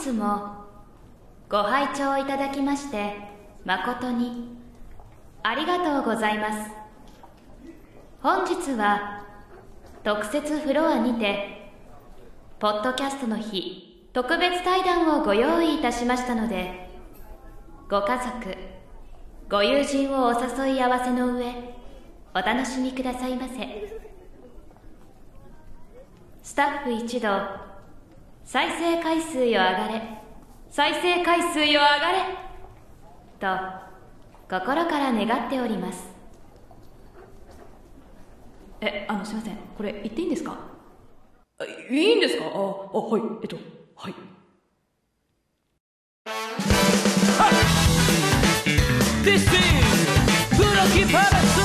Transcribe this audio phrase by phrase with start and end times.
[0.00, 0.64] 日も
[1.50, 3.16] ご拝聴いただきまして
[3.66, 4.56] 誠に
[5.42, 6.70] ありがとうございます。
[8.22, 9.26] 本日は
[10.02, 11.70] 特設フロアにて
[12.58, 16.88] ポッドキャストの日特別対談をご用意いたしましたので
[17.90, 18.56] ご家族
[19.50, 21.52] ご友人をお誘い合わせの上
[22.34, 24.00] お楽しみくださいませ。
[26.42, 27.69] スタッフ一同
[28.44, 30.02] 再生回数よ上がれ。
[30.70, 32.18] 再生回数よ上がれ。
[33.38, 33.46] と
[34.48, 36.10] 心から願っております。
[38.80, 39.56] えあのすいません。
[39.76, 40.58] これ言っていいんですか？
[41.58, 42.44] あいいんですか？
[42.46, 43.22] ああはい。
[43.42, 43.56] えっと
[43.94, 44.14] はい。
[49.22, 49.50] This is
[50.56, 51.59] 黒木パラス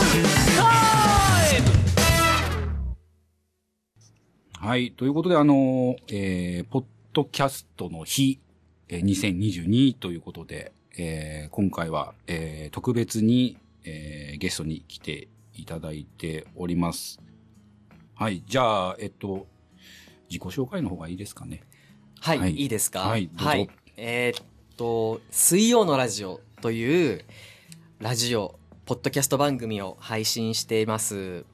[4.66, 4.92] はい。
[4.94, 8.40] ということで、あの、えー、ポッドキャストの日、
[8.90, 17.20] えー2022ということで、えー今回は、えー特別に、えーゲストに来ていただいております。
[18.16, 18.42] はい。
[18.48, 19.46] じゃあ、えっと、
[20.30, 21.62] 自己紹介の方がいいですかね。
[22.22, 23.02] はい、はいい、いですか？
[23.02, 24.46] はいどうぞえーっ
[24.78, 27.24] と、水曜のラジオという、
[28.00, 31.46] ラジオ、ポッドキャスト番組を配信しています。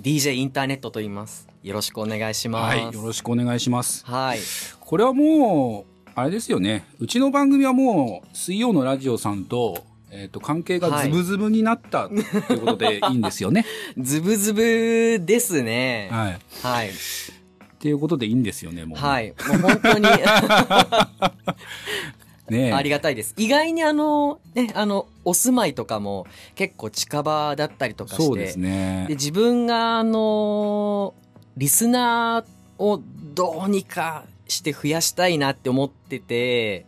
[0.00, 1.46] DJ インターネットと言います。
[1.64, 2.76] よろしくお願いします。
[2.76, 2.92] はい。
[2.92, 4.04] よろしくお願いします。
[4.04, 4.38] はい。
[4.80, 6.84] これはもう、あれですよね。
[6.98, 12.16] うちの番組はもう、水曜のラジオさんと、えっ、と、関係がズブズブになったって
[12.52, 13.64] いうことで いいんですよね。
[13.96, 16.10] ズブズブですね。
[16.12, 16.38] はい。
[16.62, 16.90] はい。
[16.90, 16.92] っ
[17.78, 18.98] ていうことでいいんですよね、もう。
[18.98, 19.28] はい。
[19.30, 20.02] もう本当に
[22.50, 23.32] ねえありがたいです。
[23.38, 26.26] 意外にあの、ね、あの、お住まいとかも
[26.56, 28.22] 結構近場だったりとかして。
[28.22, 29.14] そうですねで、。
[29.14, 31.14] 自分があの、
[31.56, 33.00] リスナーを
[33.34, 36.86] どうにかして増やしたいなって思ってて、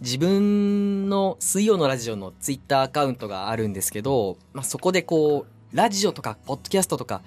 [0.00, 7.20] 自分の水曜のラジオのツイッターアカウントがあるんですけど、まあ、そこでこう、ラジオとか、ポッドキャストとか、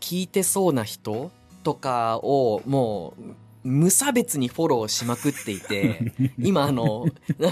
[0.00, 1.30] 聞いてそうな人
[1.62, 7.06] とかを、もう、無差別にフォローしまくっていて、 今あの、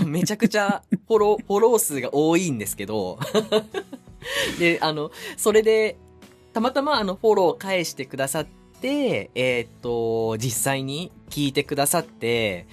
[0.05, 3.19] めちゃくちゃフォロー、フォロー数が多いんですけど、
[4.59, 5.97] で、あの、それで、
[6.53, 8.47] たまたまあの、フォロー返してくださっ
[8.81, 12.66] て、えーっと、実際に聞いてくださって、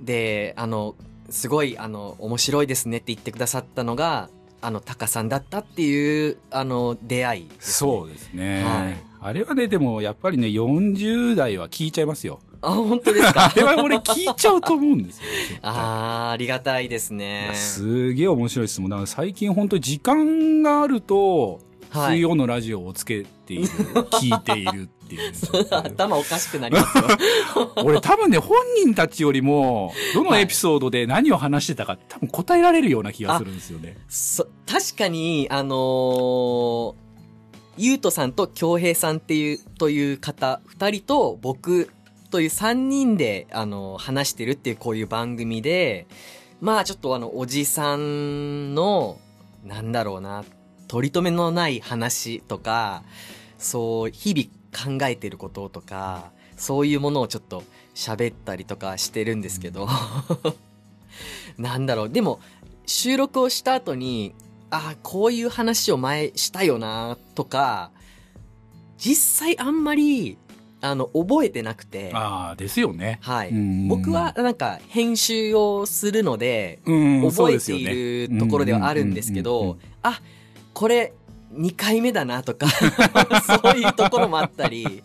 [0.00, 0.94] で、あの、
[1.30, 4.30] すごい、あの、面白いですねって言ってくださったのが、
[4.60, 7.60] あの、タカさんだったっていう、あの、出会いです、ね。
[7.60, 8.64] そうですね。
[8.64, 12.38] はいあれはね、でも、やっぱりね、40代は聞いちゃいますよ。
[12.62, 13.46] あ、本当ですか？
[13.50, 15.24] あれは俺聞いちゃうと思うんですよ。
[15.62, 17.54] あー、ありがたいですいねや。
[17.54, 18.90] すげえ面白いですもん。
[18.90, 21.58] だから最近本当に時間があると、
[21.90, 25.32] はい水曜のラジオをつけている、聞いているっていう。
[25.70, 27.04] 頭おかしくなりますよ。
[27.84, 33.96] 俺多分ね、本人たちよりも、どのエピソードで何を話してたか多分答えられるような気がするんですよね。
[34.08, 36.94] そ、確かに、あのー
[37.80, 41.88] ゆうとさんと京平さんっていう、という方、二人と僕
[42.30, 46.06] という三人で、あのー話してるっていうこういう番組で、
[46.60, 49.18] まあちょっとあの、おじさんの、
[49.64, 50.44] なんだろうな、
[50.88, 53.04] 取り留めのない話とか、
[53.58, 57.62] そう、日々考えてることとか、そういうものをちょっと
[57.94, 59.88] 喋ったりとかしてるんですけど、
[61.58, 62.40] なんだろう、でも、
[62.86, 64.34] 収録をした後に、
[64.70, 67.90] あこういう話を前したよな、とか、
[68.96, 70.38] 実際あんまり、
[70.80, 73.18] あの、覚えてなくて、ああ、ですよね。
[73.20, 73.50] はい。
[73.50, 73.88] うん。
[73.88, 80.20] 僕は、なんか、編集をするので、うん、覚えているところではあるんですけど、あ、
[80.78, 81.12] これ、
[81.54, 82.68] 2回目だなとか、
[83.42, 85.02] そういうところもあったり、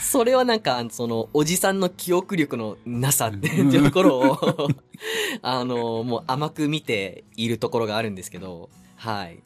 [0.00, 4.68] それはなんか、その、おじさんの記憶力のなさっていうところを、
[5.40, 9.40] あの、もう甘く見ているところがあるんですけど、はい。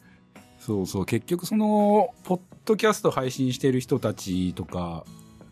[0.57, 5.05] そうそう、結局その、ポッドキャスト配信してる人たちとか、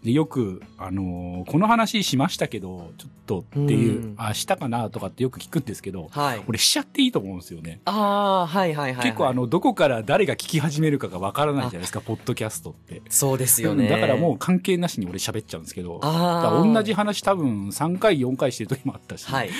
[0.03, 6.43] でよく、あのーこの話しましたけど、ちょっとっていう、うんあ、したかなとかってよく聞くんですけど、はい。
[6.47, 7.81] 俺しちゃっていいと思うんですよね。
[7.85, 9.05] ああ、はいはいはい、はい。
[9.05, 13.01] 結構あ、の、どこから誰が聞き始めるかがわからないじゃないですか、ポッドキャストって。
[13.09, 13.87] そうですよね。
[13.87, 19.49] だからもう関係なしに俺喋っちゃうんですけど、だあ同じ話多分3回4回してる時もあったし、はい。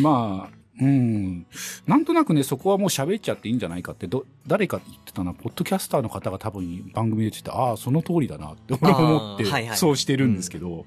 [0.00, 1.46] まあ、うん。
[1.86, 10.84] なんとなくね、そこはもう喋っちゃっていいんじゃないかって、ど、誰か言ってたな、ポッドキャスターの方が多分番組で言ってて、ああ、その通りだなって俺思って、はいはいそうしてるんですけど、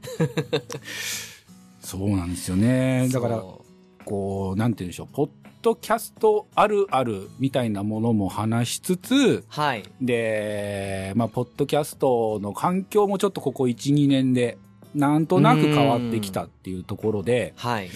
[1.82, 3.10] そうなんですよね。
[3.12, 3.64] だから、そ
[4.06, 5.30] こう、なんて言うんでしょう、ポッ
[5.62, 9.84] ドキャストあるあるみたいなものも話しつつ、う、はい。
[10.02, 14.58] で、まあ、ポッドキャストの環境もちょっとここ1、2年で
[14.96, 17.90] なんとなく変わってきたっていうところで、はい。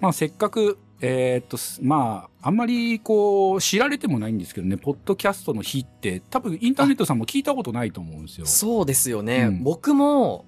[0.00, 8.46] まあせっかく、えーっと、すまあ、あんまりこう、知られてもないんですけどね、ポッドキャストの日って、多分インターネットさんも聞いたことないと思うんですよ。
[8.46, 9.44] そうですよね。
[9.48, 10.44] うん僕も、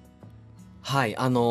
[0.81, 1.41] はい、あの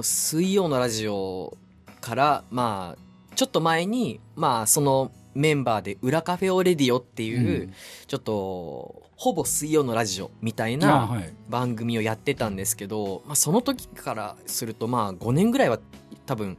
[0.00, 1.56] ー水曜のラジオ
[2.00, 7.72] から、まあ、ちょっと前に、まあ、そのメンバーで、裏カフェオレディオっていう、うん
[8.06, 11.34] ちょっと、ほぼ水曜のラジオみたいあなはい。
[11.48, 15.78] 番組をやってたんですけど、まあ、その時からすると、まあ、5年ぐらいは
[16.26, 16.56] 多分、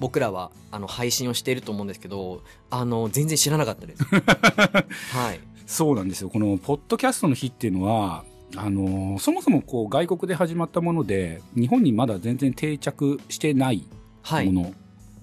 [0.00, 4.04] 僕らは、あの、配信をしていると思うんですけど、あの、全然知らなかったです。
[5.16, 5.40] はい。
[5.66, 6.28] そうなんですよ。
[6.30, 8.24] この、ポッドキャストの日っていうのは、
[8.56, 13.84] あのーそもそもこう、外国で始まったもので、日本にまだ全然定着してない
[14.22, 14.46] はい。
[14.50, 14.72] もの。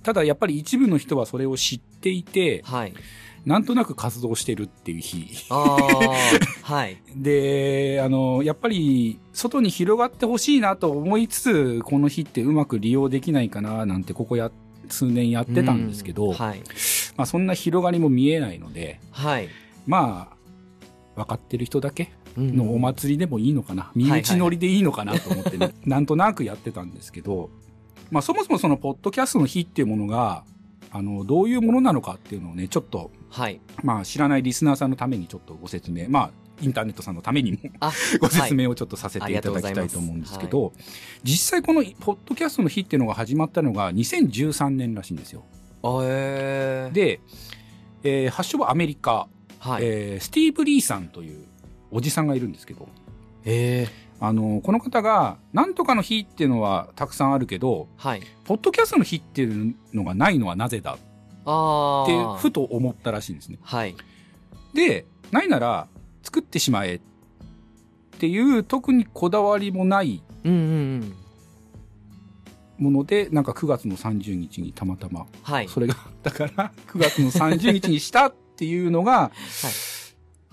[0.04, 2.94] ただ、やっぱり一部の人はそれを知っていて、はい。
[3.46, 5.46] なんとなく活動してるっていう日。
[5.50, 6.98] はい。
[7.16, 14.52] で、あの、やっぱり、外に広がってほしいなと思いつつ、この日ってうまく利用できないかな、なんて、ここや、
[14.90, 16.60] 数年やってたんですけど、うんはい。
[17.16, 19.50] まあ、そんな広がりも見えないので、はい。
[19.86, 20.30] ま
[21.16, 27.50] あ、分かってる人だけうんのお祭りでもいいのかな、身内乗りでいいのかなと思ってね、 なんとなくやってたんですけど、
[28.12, 30.44] まあ、そもそもその、ポッドキャストの日っていうものが、
[30.92, 33.60] あの、どういうものなのかっていうのをね、ちょっと、はい。
[33.84, 40.74] まあ、知らないリスナーさんのためにちょっとご説明、まあ、インターネットさんのためにもあ、 ご説明をちょっとさせていただきたいと思うんですけど、
[41.24, 45.44] 実際このポッドキャストの日っていうのが始まったのが2013年らしいんですよ。
[45.84, 47.20] あえー、で、
[48.04, 49.28] えー発祥はアメリカ、
[49.60, 49.84] はい。
[49.84, 51.46] えースティーブ・リーさんという
[51.92, 52.88] おじさんがいるんですけど、
[53.44, 53.88] え
[54.20, 58.22] あの、この方が、なんとかの日っていうのはたくさんあるけど、ー、はい。
[58.46, 61.02] ポッドキャストの日っていうのがないのはなぜだって。
[62.38, 63.60] ふと思ったらしいんですね。
[63.62, 63.96] はい。
[64.74, 65.88] で、ないなら
[66.26, 67.00] 作ってしまえっ
[68.20, 70.24] ていう特にこだわりもない。
[72.78, 75.70] もので、なんか9月の30日にたまたま、はい。
[75.70, 79.32] それがあったから、 9月の30日にしたっていうのが、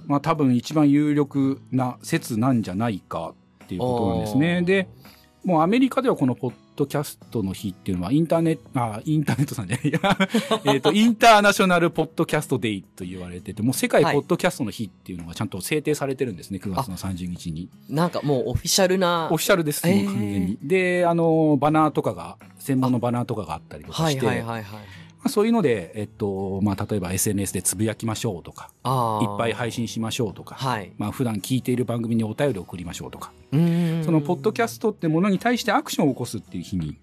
[0.06, 3.34] まあ多分一番有力な説なんじゃないか
[3.64, 4.62] っていうことなんですね。
[4.62, 4.88] で、
[5.44, 10.18] もうアメリカではこのポッドキャストの日っていうのはインターネット、 あ、インターネットさんじゃないや、
[10.72, 17.68] えっと、インターナショナルポッドキャストデイと言われてて、もう世界ポはいッドキャストの日っていうのがちゃんと制定されてるんですね、9月の30日に。
[17.88, 19.28] なんかもうオフィシャルな。
[19.30, 20.58] オフィシャルです、もう完全に。
[20.62, 24.62] で、あの、バナーとかが、専門のバナーとかがあったりとかはいして、はいはいはい。
[24.62, 24.78] ま
[25.24, 28.70] あ、そういうので、えっと、まあ、例えば SNS でつぶやきましょうとか。
[29.22, 30.92] いっぱい配信しましょうとか、はい。
[30.96, 33.32] まあ、普段聞いている番組にお便りを送りましょうとか。
[33.50, 36.98] そのポッドキャストってものに対してアクションを起こすっていう日に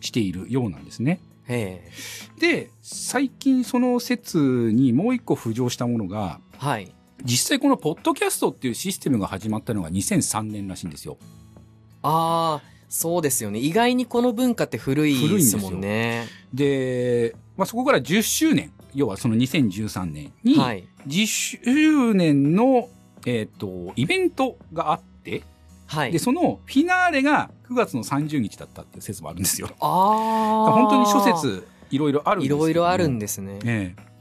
[0.00, 1.20] しているようなんですね。
[1.46, 1.90] え
[2.40, 4.38] で、最近その説
[4.72, 6.92] にもう一個浮上したものが、えはい。
[7.22, 11.16] 実際このポッドキャストっていうシステムが始まったのが2003年らしいんですよ。
[12.02, 13.58] ああ、そうですよね。
[13.58, 16.26] 意外にこの文化って古いですもんね。
[16.52, 20.88] で、まあ、そこから10周年、要はその2013年に、はい。
[21.06, 22.88] 10周年の、
[23.26, 25.42] えっ、と、イベントがあって、
[25.86, 26.18] はいで、。
[26.18, 29.68] そのフィナーレが9月の30日だったっていう説もあるんですよ。
[29.80, 30.72] ああ。
[30.72, 33.58] 本当に諸説いろいろあるんですいろいろあるんですね。
[33.64, 34.14] ええ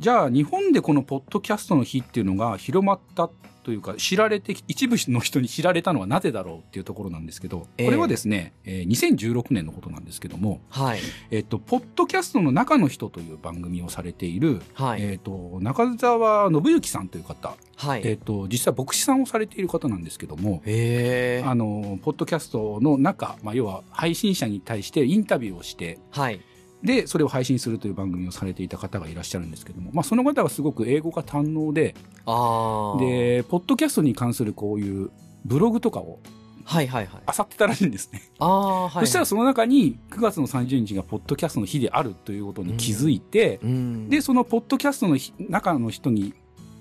[0.00, 3.28] じゃあ、日本でこのポッドキャストの日っていうのが広まった
[3.68, 11.00] というか、知られてき、一部の人に知られたのはなぜだろうっていうところなんですけど、ええこれはですね、えー2016年のことなんですけども、はい。
[11.30, 15.02] えっと、ポッドキャストの中の人という番組をされている、はい。
[15.02, 18.02] えっと、中澤信之さんという方、はい。
[18.06, 21.44] えっと、実は牧師さんをされている方なんですけども、へえ。
[21.44, 26.40] あの、ポッドキャストの中、まあ、要は配信者に対してインタビューをして、はい。
[26.82, 31.94] で、それを配信するという番組をされていた方がいらっしゃるんですけども、まあ、その方がすごく英語が堪能で、
[32.24, 35.10] ああ。、で、ポッドキャストに関するこういう
[35.44, 36.20] ブログとかを
[36.68, 37.22] はいはいはい。
[37.26, 38.22] 漁ってたらしいんですね。
[38.38, 39.06] ああ、はい。
[39.06, 44.10] そしたらその中に9月の30日がポッドキャストの日であるということに気づいて、うん。
[44.10, 46.34] で、そのポッドキャストの日中の人に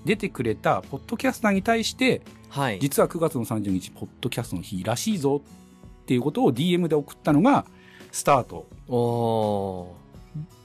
[0.03, 2.79] 出てくれたポッドキャスターに対して、はい。
[2.79, 5.41] 実は9月の30日、ポッドキャストの日らしいぞ
[6.01, 7.65] っていうことを DM で送ったのが
[8.11, 9.95] スタートお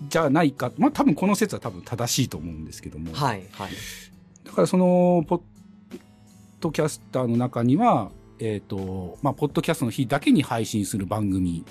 [0.08, 0.72] じゃないか。
[0.78, 3.12] まあ多分この説は多分正しいと思うんですけども。
[3.12, 3.14] ー。
[3.14, 3.70] はいはい。
[4.44, 5.40] だからその、ポッ
[6.60, 11.64] ドキャスターの中には、えっ、と、まあ、ポッドキャストの日だけに配信する番組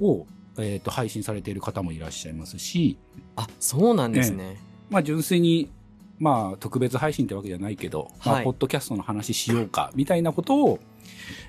[0.00, 0.26] を、
[0.58, 2.98] えっ、と、配信されている方もいらっしゃいますし、
[3.36, 4.56] あ、そうなんですね。
[4.90, 5.70] まあ、純粋に、
[6.18, 10.80] まあ、特別配信ってわけじゃないけど、まあ、はいポッドキャストの話しようか、みたいなことを、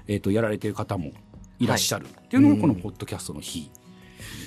[0.08, 1.12] えっ、と、やられている方も
[1.60, 3.70] いらっしゃるっていうのが、このうんポッドキャストの日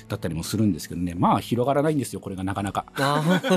[0.07, 1.13] だったりもするんですけどね。
[1.15, 2.85] まあ、広がらないんですよ、これがなかなか。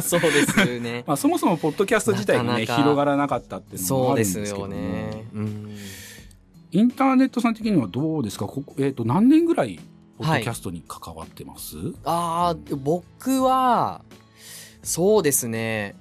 [0.03, 1.05] そうですね。
[1.09, 5.29] まあ、そもそもポッドキャスト自体がね、なかなか広がらなかったっていうのもそうであるんですすけどね。
[5.35, 5.77] うん。
[6.71, 8.47] インターネットさん的にはどうですか？
[8.47, 9.79] ここ、えっ、と、何年ぐらい、
[10.19, 14.03] ポッドキャストに関わってます、ああ、僕は、
[14.83, 15.97] そうですね。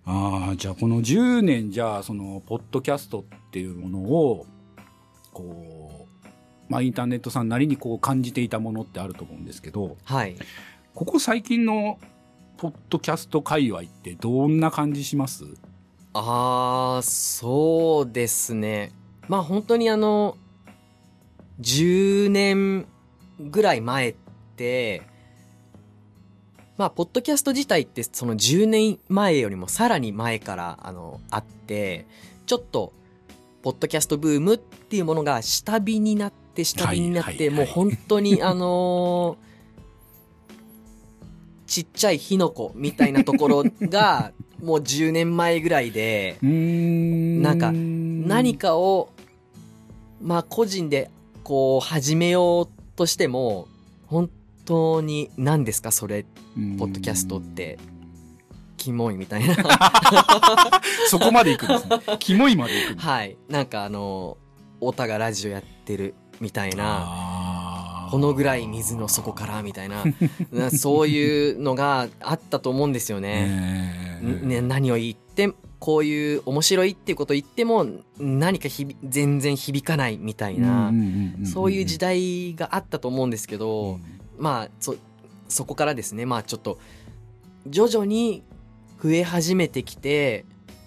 [0.05, 4.45] ああ、じゃあこの10年じゃあ、その、ポッドキャストっていうものを、
[5.33, 5.74] こう、
[6.69, 10.35] まあインターネットさんなりにこう感じていたものってあると思うんですけど、はい。
[10.93, 11.99] ここ最近の
[12.57, 15.45] ポッドキャスト界隈ってどんな感じします？
[16.13, 18.91] ああ、そうですね。
[19.27, 20.37] まあ本当にあの、
[21.61, 22.87] 10年
[23.39, 24.15] ぐらい前っ
[24.55, 25.01] て、
[26.77, 32.05] まあ、ポッドキャスト自体ってその10年前よりもさらに前からあの、あって、
[32.45, 32.91] ちょっと、
[33.61, 39.45] ポッドキャストブームっていうものが下火になって、下火になって、はいはいはいもう本当に あのー
[41.67, 44.31] ちっちゃい火の粉みたいなところが、
[44.63, 49.09] もう10年前ぐらいで、なんか何かを、
[50.21, 51.09] まあ個人で
[51.43, 53.67] こう始めようとしても、
[54.07, 54.29] 本
[54.63, 56.25] 当に何ですかそれ、
[56.77, 57.77] ポッドキャストって。
[58.77, 59.55] キモいみたいな。
[61.09, 62.17] そこまで行くんですね。
[62.19, 63.35] キモいまで行くはい。
[63.49, 64.37] なんかあの、
[64.79, 70.03] オタがラジオやってるみたいな、このぐらい水の底からみたいな、
[70.51, 74.19] な そういうのがあったと思うんですよね。
[74.43, 77.85] ね何を言ってこういう面白いっていうことを言っても
[78.17, 80.91] 何かひび全然響かないみたいな、
[81.43, 83.99] そういう時代があったと思うんですけど、
[84.37, 84.95] まあそ
[85.47, 86.25] そこからですね。
[86.25, 86.79] まあちょっと
[87.67, 88.43] 徐々に
[89.03, 90.45] 増え始めてきて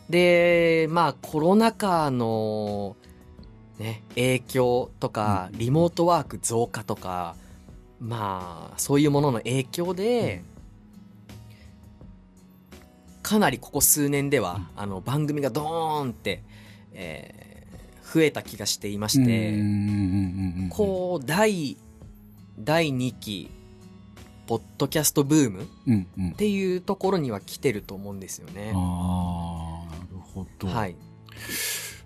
[0.09, 2.97] でまあコロナ禍の
[3.79, 7.37] ね影響とかリモートワーク増加とか
[8.01, 10.43] まあそういうものの影響で、
[13.23, 16.45] かなりここ数年では、あの番組がドーンって、
[16.93, 17.49] えー
[18.13, 21.77] 増えた気がしていまして、うこう第
[22.59, 23.51] 第2期
[24.47, 25.69] ポッドキャストブーム
[26.33, 28.73] っていうところには来てると思うんですよね。
[28.75, 30.97] ああなるほど、はい。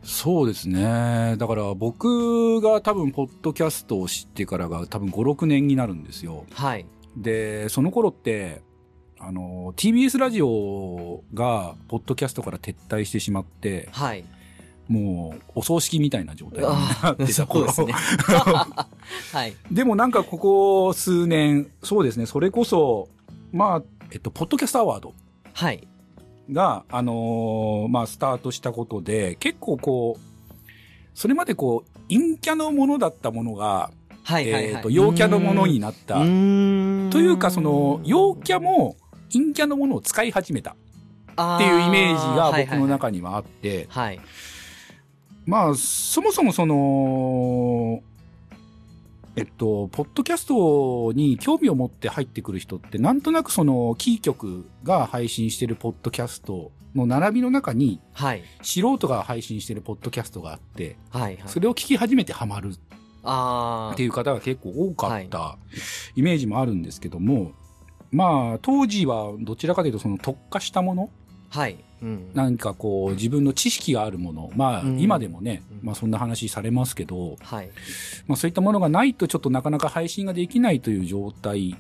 [0.02, 6.86] そうですねだから僕が多分ポッドキャストを知ってからが多分56年になるんですよはい。
[7.16, 8.62] でその頃って
[9.18, 14.24] あの TBS ラジオがポッドキャストから撤退してしまってはい。
[14.88, 18.24] もうお葬式みたいな状態になってた頃そうですね。
[19.32, 19.54] はい。
[19.70, 23.08] でもなんかここ数年、そうですね、それこそ、
[23.52, 25.14] まあ、えっと、ポッドキャストアワード
[25.54, 25.88] はい。
[26.50, 30.20] が、あのーまあ、スタートしたことで、結構こう、
[31.14, 33.90] それまでこう、陰キャのものだったものが、
[34.24, 34.50] はい。
[34.52, 34.64] はい。
[34.64, 36.16] えっと、はい陽キャのものになった。
[37.10, 38.96] というか、その、陽キャも
[39.32, 44.20] 陰キャのものを使い始めたっていうイメージが僕の中にはあって、はい。
[45.44, 48.02] まあ、そもそもその、
[49.34, 58.42] えっと、ポッドキャストに興味を持って入ってくる人って、なんとなくその、キー局が配信してるポッドキャストの並びの中に、はい。
[58.62, 61.22] 素人が配信してるポッドキャストがあって、はい。
[61.22, 61.38] はい。
[61.46, 62.74] それを聞き始めてハマる
[63.22, 63.94] ああ。
[63.94, 65.58] っていう方が結構多かった
[66.14, 67.52] イメージもあるんですけども、
[68.10, 71.10] まあ、当時はどちらかというとその特化したもの
[71.48, 71.82] はい。
[72.02, 72.30] うん。
[72.34, 77.70] 何かこう自分の知識があるもの、まあうん今でもね、うんまあそんな話されますけど、はい。
[78.26, 81.76] まあそういったものがないとちょっとなかなか配信ができないという状態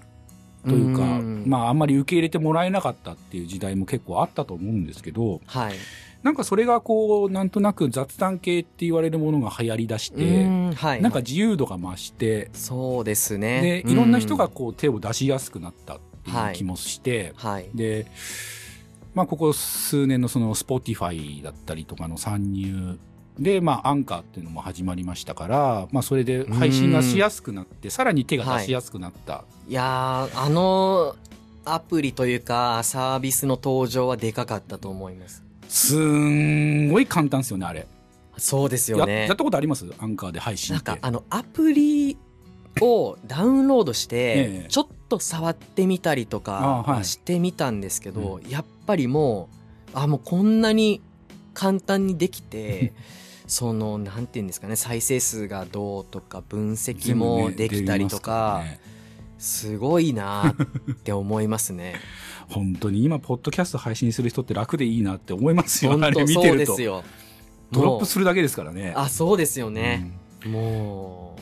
[0.64, 5.74] というか、んまああんまり受け入れてもらえなかったっていう時代も結構あったと思うんですけど、はい。
[6.22, 10.44] なんかそれがこう、なんとなく雑談系って言われるものが流行り出しうて。
[10.46, 13.82] なんか自由度が増して、そうですね。
[13.84, 17.68] で、いろんな人がうこう手を出しやすくなったっていう気もして、はい。
[17.74, 18.06] で、
[19.14, 22.98] まあ、ここ数年のその Spotify だったりとかの参入
[23.38, 29.44] で、まあ、アンカーっていうのも始まりましたから、まあ、それで配信がしやすくなって、さらに手が出しやすくなった。
[29.68, 31.16] いやー、あの、
[31.64, 35.42] アプリというか、サービスの登場はでかかったと思います。
[35.68, 37.86] すんごい簡単ですよね、あれ。
[38.38, 39.84] そうですよやねやったことあります？
[39.98, 40.74] アンカーで配信。
[40.74, 42.16] なんかあのアプリ
[42.80, 49.48] をダウンロードしええてちょっと触ってみたりとかしてみたんですけど、やっぱりも
[49.94, 51.02] うあもうこんなに
[51.54, 52.94] 簡単にできて
[53.46, 58.62] そのなんていうんですかね再生数がどうとか分析もできたりとか、
[59.38, 60.54] すごいな
[60.92, 61.96] って思いますね。
[62.48, 65.92] 本当に今、ポッドキャスト配信する人って楽でいいなって思いますよ。
[65.92, 66.82] 本当そうです。
[66.82, 67.02] よ。
[67.70, 69.00] ドロップもするだけですからねう。
[69.00, 70.12] あそうですようね。
[70.46, 71.36] んも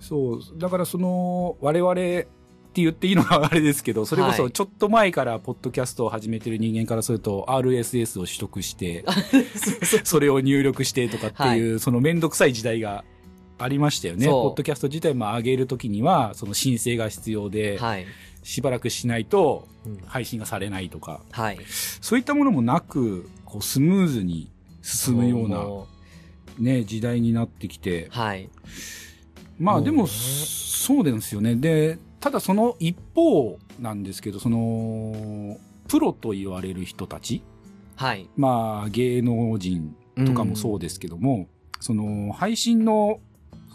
[0.00, 0.40] そう。
[0.56, 2.28] だからその、我々って
[2.74, 9.04] 言っていいのはあれですけど、それこはいそちょっと前からポッドキャストを始めてる人間からすると、RSS を取得して、
[10.04, 13.04] それを入力してとかっていう、そのめんどくさい時代が
[13.58, 14.26] ありましたよね。
[14.26, 18.06] ポッドキャスト自体も上げるときには、その申請が必要うで、はい、
[18.42, 19.98] しばらくしないとうん。
[20.06, 21.58] 配信がされないとか、はい、
[22.00, 24.50] そういったものもなく、こうスムーズに
[24.82, 25.86] 進むようなも
[26.58, 28.48] ね、時代になってきて、はい
[29.60, 31.54] まあでも、そうですよね。
[31.54, 37.42] で、ただその一方なんですけど、その、プロと言われる人たち、
[37.94, 38.26] はい。
[38.36, 39.94] まあ芸能人
[40.26, 41.46] とかもそうですけども、
[41.78, 43.20] その配信の、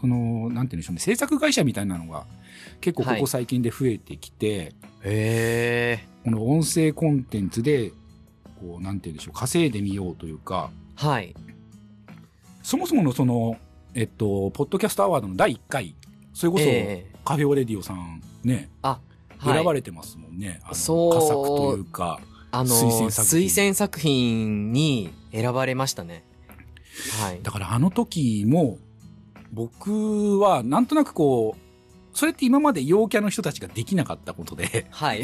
[0.01, 2.25] その、なんて言うんでしょうね、制作会社みたいなのが
[2.82, 4.74] 結構ここ最近で増えてきて、
[5.04, 7.92] へえこの音声コンテンツで、
[8.60, 11.36] こう、なんて言うんでしょう、稼いでみようというか、はい。
[12.63, 13.58] そもそものその、
[13.96, 15.96] えっと、ポッドキャストアワードの第1回、
[16.34, 17.16] それこそ、ええ。
[17.24, 19.00] カフェオレディオさんね、あ
[19.38, 19.54] はい。
[19.56, 20.60] 選ばれてますもんね。
[20.66, 22.20] あのそう佳作というか、
[22.52, 23.48] あの推薦作品。
[23.48, 26.25] 推薦作品に選ばれましたね。
[27.22, 27.40] はい。
[27.42, 28.79] だからあの時も、
[29.53, 35.24] 僕はなんとなくこう、それって今まで陽キャの人たちができなかったことで、はい。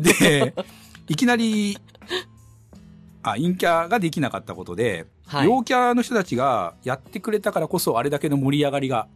[0.00, 0.52] で、
[1.06, 1.78] いきなり、
[3.24, 5.46] あ、陰キャができなかったことで、はい。
[5.46, 9.08] 陽キャの人たちがやってくれたからこそあれだけの盛り上がりが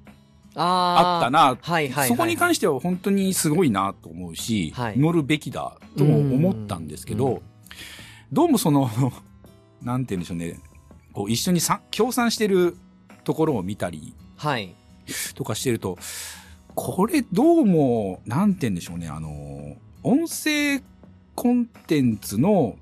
[0.55, 4.99] ああったな、はいはいはいそこに関しては本当にすごいなと思うし、はい。
[4.99, 7.43] 乗るべきだとも思ったんですけうんうど、
[8.33, 8.91] どうもその、
[9.83, 10.59] なんて言うんでしょうね、
[11.13, 12.77] こう一緒にさ協賛してる
[13.25, 14.75] ところを見たりはい。
[15.35, 15.99] とかしてると、
[16.75, 20.81] これどうも、なんて言うんでしょうね、あの、音声
[21.35, 22.77] コンテンツの、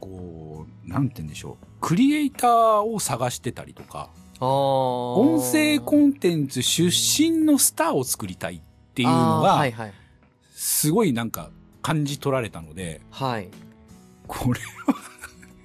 [0.00, 8.60] こう、なんて言うんでしょう、クリエイターを探してたりとか、あ音音声コンテンツ出身のスターを作りたいっ
[8.94, 9.92] ていうのが、はいはい。
[10.52, 11.50] すごいなんか
[11.82, 13.48] 感じ取られたので、はい。
[14.26, 14.96] これは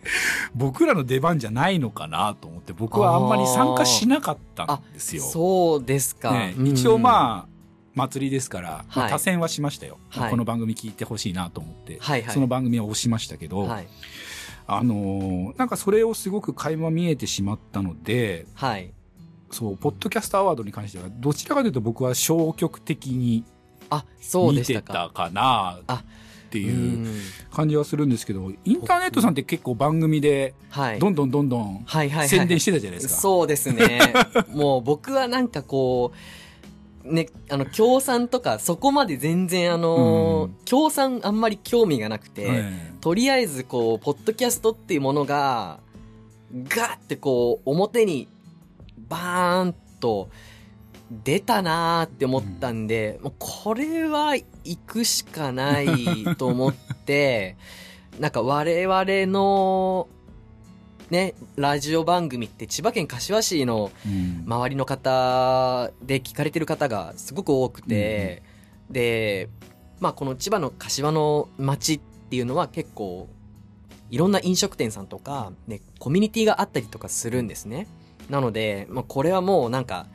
[0.55, 5.23] 僕らの出番じゃないのかなと思って、僕はあんまり参加しなかったんですよ。
[5.23, 6.67] そうですか、ね、うん。
[6.67, 7.51] 一応まあ、
[7.93, 9.97] 祭りですから、まあはい多選はしましたよ。
[10.09, 10.31] はい。
[10.31, 12.33] この番組聞いてほしいなと思って、はいはい。
[12.33, 13.87] その番組は押しましたけど、はい
[14.67, 18.91] あのーなんかそれをすごく垣間見えてしまったので、はい。
[19.51, 23.43] そう、ポッドキャストアワードに関しては、どちらかというと僕は消極的に
[23.89, 27.21] あそうで見てしたかなあってういうん。
[27.51, 30.99] 感じはするんですけど、インターネットさんって結構番組で、はい。
[30.99, 31.85] どんどんどんどん
[32.27, 33.21] 宣伝してたじゃないですか。
[33.21, 33.99] そうですね。
[34.53, 36.17] もう僕はなんかこう、
[37.03, 40.65] ね、あの、協賛とか、そこまで全然あの、うん。
[40.65, 45.79] 協賛あんまり興味がなくて、えとりあえずこう、ポッドキャストっていうものが、
[46.53, 48.27] ガーってこう、表に、
[49.09, 50.29] バーンと、
[51.23, 55.87] 出たなーって思ったんで、もうこれは行くしかない
[56.37, 57.57] と思って、
[58.19, 60.07] なんか我々の、
[61.11, 68.41] ね、ラジオ番組って千葉県柏市のうん周りの方で聞かれてる方がすごく多くて、
[68.89, 69.49] で、
[69.99, 73.27] まあこの千葉の柏の街っていうのは結構
[74.09, 77.87] いろんな飲食店さんとか、ね、コミュニティがあったりとかするんですね。
[78.29, 80.07] なので、まあこれはもうなんか、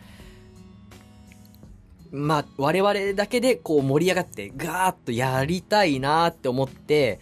[2.11, 7.21] まあ我々だけでこう盛り上がってガーッとやりたいなって思って、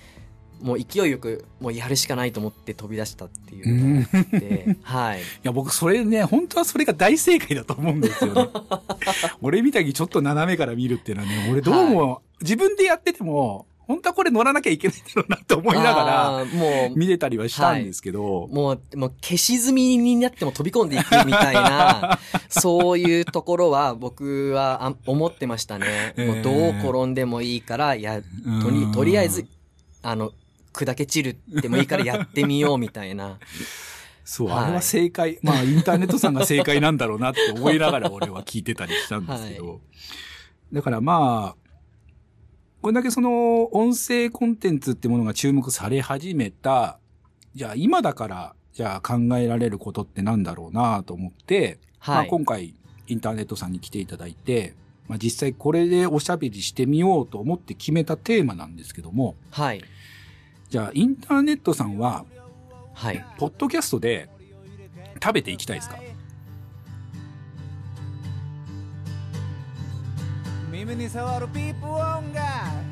[0.60, 5.20] もう勢いよくもうやるしかないと思って飛び出したっていうのがあって、はい。
[5.20, 8.48] いや、僕、それね、本当はそれが大正解だと思うんですよね。
[9.42, 26.14] 俺みたいにちょっと斜めから見るっていうのはね、俺どうも、自分でやってても、本当はこれ乗らなきゃいけないんだろうなって思いながら、もう、見てたりはしたんですけど、もう、もう消し済みになっても飛び込んでいくみたいな、 そういうところは僕はあ思ってましたね。
[26.16, 29.46] もうどう転んでもいいから、や、とうんり、とりあえず、
[30.02, 30.32] あの、
[30.74, 33.38] 砕け散るってもいいからやってみようみたいな。
[34.24, 35.38] そう、はいあれは正解。
[35.42, 39.80] まあ、インターネットさんが正解なんだろうなって思いながら俺は聞いてたりしたんですけど。
[40.72, 41.64] だからまあ、
[42.80, 46.98] これだけその音声コンテンツってものが注目され始めた、
[47.54, 52.28] じゃあ今だから、じゃあ考えられることってなんだろうなと思って、まあ、はい。
[52.28, 52.74] 今回
[53.06, 54.74] インターネットさんに来ていただいて、
[55.06, 59.84] まあ、実際これでおしゃべりしてみようと思って決めたテーマなんですけども、はい。
[60.74, 62.24] じゃあインターネットさんは、
[62.94, 63.24] はい。
[63.38, 64.28] ポッドキャストで
[65.22, 66.00] 食べていきたいですか？
[70.72, 72.22] 耳に触るピープ音が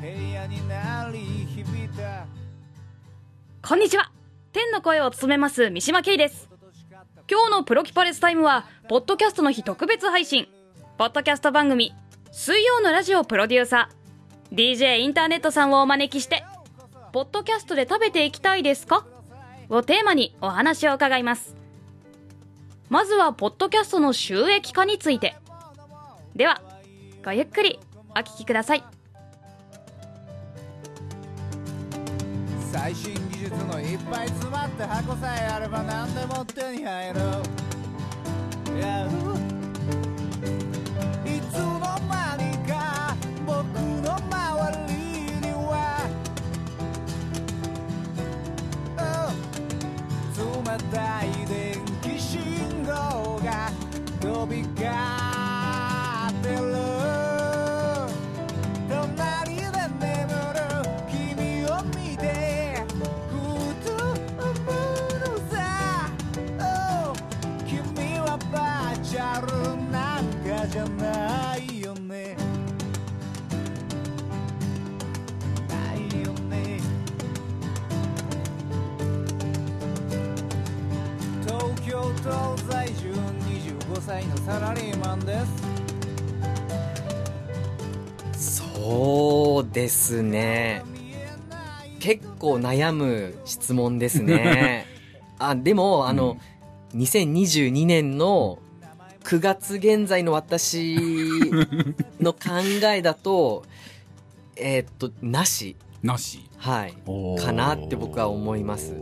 [0.01, 2.25] 部屋になり響いた。
[3.67, 4.13] こんにちは。
[4.53, 6.49] 天の声を務めます三島慶です。
[7.29, 10.47] 今日のプロキパレスタイムはポッドキャストの日特別配信。
[10.97, 11.91] ポッドキャスト番組
[12.31, 14.55] 水曜のラジオプロデューサー。
[14.55, 16.45] DJ インターネットさんをお招きして
[17.13, 19.05] ポッドキャストで食べていきたいですか？
[19.69, 21.55] をテーマにお話を伺います。
[22.89, 25.35] まずはポッドキャストの収益化について。
[26.35, 26.63] では
[27.23, 28.83] ごゆっくりお聞きください。
[32.71, 37.19] 最新技術のいっぱい詰まった箱さえあれば何でも手に入る。
[38.75, 39.62] Yeah
[50.93, 53.71] Oh 冷たい電気信号が
[54.21, 55.32] 飛び交う
[89.73, 90.83] ですね。
[91.99, 94.85] 結構悩む質問ですね。
[95.39, 96.37] あ、でも、あの、
[96.95, 98.59] 2022年の
[99.23, 100.95] 9月現在の私
[102.19, 102.39] の考
[102.93, 103.63] えだと、
[104.55, 105.75] えーっと、なし。
[106.03, 106.47] なし。
[106.57, 106.93] はい。
[107.41, 109.01] かなって僕は思いますはい。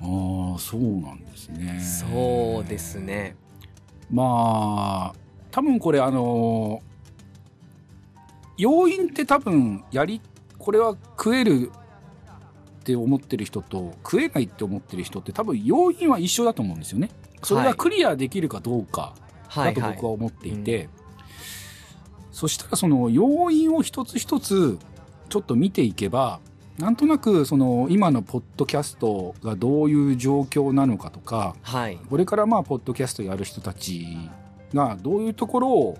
[0.00, 1.80] ああ、そうなんですね。
[1.80, 2.98] そうです。
[2.98, 3.36] ね。
[4.10, 5.18] まあ、
[5.50, 6.87] 多分これあのー
[8.58, 10.20] 要因って多分やり、
[10.58, 11.70] これは食える
[12.80, 17.10] って思ってる人と食えないって思ってる人って多分要因は一緒だと思うんですよね。
[17.42, 19.14] それがクリアできるかどうか
[19.46, 19.94] はい、だとはい。
[19.94, 20.88] 僕は思っていて、
[22.32, 24.78] そしたらその要因を一つ一つ
[25.28, 26.40] ちょっと見ていけば、
[26.78, 31.98] なんとなくその今のポッドキャストがどういう状況なのかとか、はい。
[32.08, 34.06] これからまあポッドキャストやる人たち
[34.74, 35.98] がどういうところを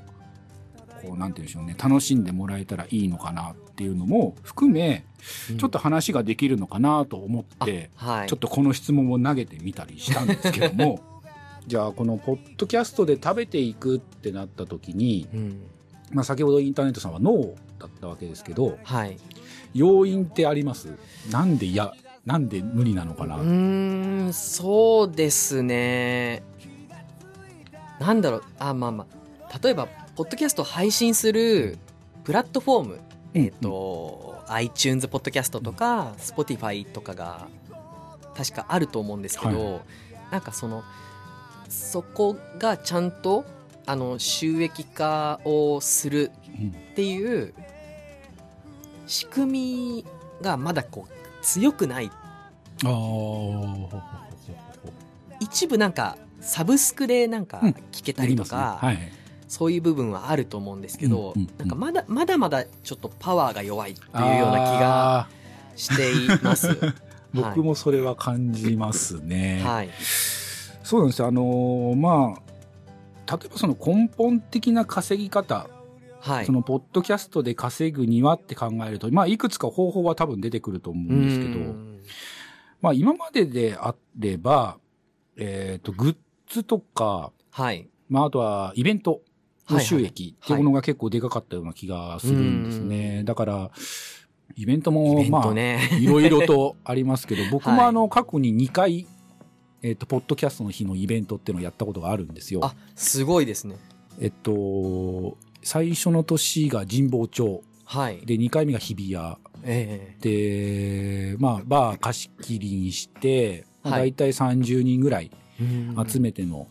[1.02, 5.04] こうなんて言うんでしょうね楽しんでもらえたらいいのかなっていうのも含め
[5.58, 8.28] ちょっと話ができるのかなと思って、はい。
[8.28, 11.00] ちょっとこの質問を投げてみたりしたんですけども
[11.66, 15.60] じゃあこのポッドキャストで食べていくってなった時に、うん。
[16.12, 19.16] まあ、先ほどインターネットさんはノーだったわけですけどはい。
[19.74, 20.88] 要因ってあります？
[21.30, 21.92] なんでいや
[22.24, 26.42] なんで無理なのかな、うーん、そうですね。
[28.00, 29.06] なんだろう、あ、まあま
[29.50, 29.58] あ。
[29.62, 31.78] 例えば、ポッドキャストを配信する
[32.24, 33.00] プラットフォーム、
[33.34, 33.48] うんえ。
[33.50, 37.46] っ、と、iTunes ポッドキャストとか、Spotify とかが、
[38.36, 39.82] 確かあると思うんですけど、
[40.32, 40.82] なんかその、
[41.68, 43.44] そこがちゃんと、
[43.86, 47.54] あの、収益化をするうんっていう
[49.06, 50.04] 仕組み
[50.42, 52.10] がまだこう強くない。
[55.38, 58.58] 一部なんかサブスクでなんかうん聞けたありますね。
[58.58, 59.17] りとか、はい
[59.48, 61.58] そういう部分はあると思うんですけど、うんうんうん。
[61.58, 65.28] なんかまだまだまだちょっとパワーが弱いっていうような気があ
[65.74, 66.68] しています。
[66.68, 66.94] ー
[67.32, 69.62] 僕もそれは感じますね。
[69.64, 69.90] はい、
[70.82, 71.28] そうなんですよ。
[71.28, 72.34] あのーま
[73.26, 75.68] あ、例えばその根本的な稼ぎ方、
[76.20, 76.46] はい。
[76.46, 82.00] そ、のポッドキャストで稼ぐにはって考えると、まあ、いくつか方法は多分出てくると思うんですけど、うん。
[82.80, 84.78] まあ、今までであれば、
[85.36, 86.16] えっ、と、グッ
[86.48, 89.20] ズとか、はい、まあ、あとはイベント
[89.68, 93.22] の収益っていうものが結構でかかったような気がするんですね。
[93.24, 93.70] だから、
[94.56, 95.52] イベントイも、まあ、
[95.96, 99.06] いろいろとありますけど、 僕もはいあの、過去に2回、
[99.82, 102.64] えっ、と、ポッドキャストの日のイベントっていうのをやったことがあるんですよ。
[102.64, 103.76] あすごいですね。
[104.20, 107.62] えっと、最初の年が神保町。
[107.84, 109.36] はい、で、2回目が日比谷。
[109.64, 116.66] えで、まあ、バー貸し切りにして、まあ、はい大体30人ぐらいうん集めての、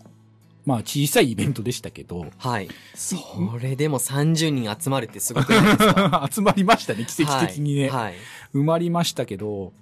[0.67, 2.67] まあ小さいイベントでしたけど、はい。
[2.93, 3.15] そ
[3.59, 6.27] れでも30人集まるってすごくないですか？
[6.31, 7.89] 集まりましたね、奇跡的にね。
[7.89, 8.03] はい。
[8.03, 8.13] はい
[8.53, 9.73] 埋まりましたけど、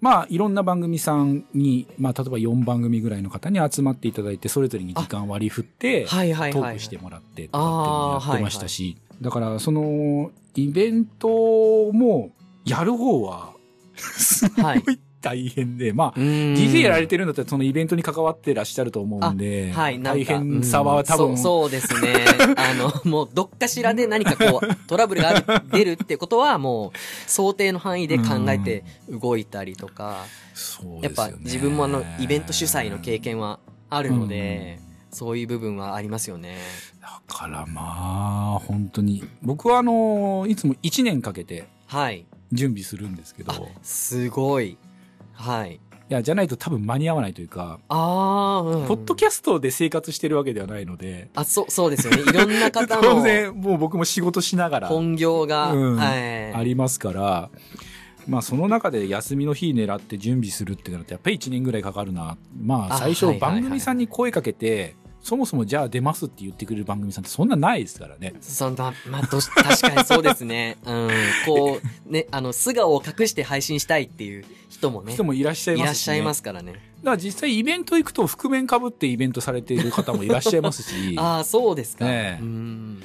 [0.00, 6.52] まあ、いろんな番組さんに、まあ、例えば4番組ぐらいの方に集まっていただいて、それぞれに時間割り振って、はいはいはい。
[6.52, 12.30] トークしてもらって、ってやってましたし、だから、その、イベントも、
[12.64, 13.52] やる方は、
[13.96, 22.24] すごはいい大変で、まあ、DJ やられてるんだったら、そのイベントに関わってらっしゃると思うんで、はい、大変さは多分、うんそうですね。
[22.56, 33.58] あの、もう、どっかしらで何かこう、トラブルが出るってことは、もう、想定の範囲で考えて動いたりとか、やっそうですよねぱ自分もあの、イベント主催の経験は
[33.90, 34.78] あるので、
[35.10, 36.56] そういう部分はありますよね。
[37.00, 39.24] だからまあ、本当に。
[39.42, 42.26] 僕はあの、いつも1年かけてはい。
[42.52, 44.78] 準備するんですけど、すごい。
[45.36, 45.80] はい。
[46.08, 48.86] や、じゃないと多分間に合わないというか、ああ、うん。
[48.86, 52.22] ポッドキャストで生活してるわけではないので、あ、そう、そうですよね。
[52.22, 56.54] いろんな方 当の然もう僕も仕事しながら本業が、うんはい。
[56.54, 57.50] ありますから、
[58.28, 62.36] まあその中で休みの日狙って準備するってなるとやっぱり1年ぐらいかかるな。
[62.60, 64.94] まああ最初番組さんに声かけて、
[65.26, 68.34] そもそもじゃあ出ますって言ってくれる番組さんってそんなないですからね。
[68.40, 70.76] そんな、まあ、 確かにそうですね。
[70.86, 71.10] うん。
[71.44, 75.14] こう、 ね、あの、素顔を隠して配信したいっていう人もね。
[75.14, 75.82] 人もいらっしゃいますし、ね。
[75.82, 76.74] いらっしゃいますからね。
[76.74, 81.16] だから実際イベント行くと覆面かぶってイベントされている方もいらっしゃいますし。
[81.18, 82.04] ああ、そうですか。
[82.04, 83.02] ねえうん。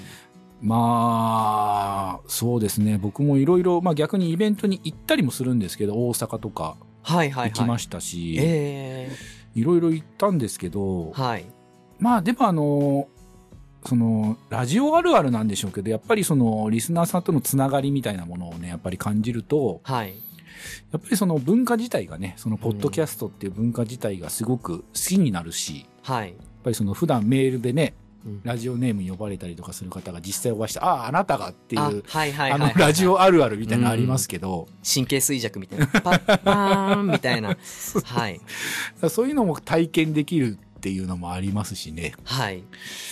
[0.62, 3.00] まあ、そうですね。
[3.00, 7.50] 僕もいろいろ、まあ逆にイベントに行ったりもするんですけど、大阪とかはいはいはい。
[7.50, 9.10] 行きましたし、え
[9.56, 11.46] いろいろ行ったんですけどえ、はい。
[12.02, 13.08] まあでもあの、
[13.86, 20.14] その、ラジオあるあるなんでしょうけど、やっぱりその、リスナーさんとのつながりみたいなものをね、やっぱり感じると、はい。
[20.92, 26.30] やっぱりその文化自体がね、その、ポッドキャストっていう文化自体がすごく好きになるし、はい。
[26.30, 32.74] やっぱりその普段メールでね、うんラジオネーム呼ばれたりとかする方が実際お会いして、ああ、あなたがっていう、あはいはいはいあはい。
[32.76, 35.88] の、ラジオあるあるみたいなのありますけど、神経衰弱みたいな。
[35.88, 37.58] パッパーンみたいな。
[38.06, 38.40] はい。
[39.10, 42.14] そういうのも体験できるっていうのもありますしね。
[42.24, 42.64] はい。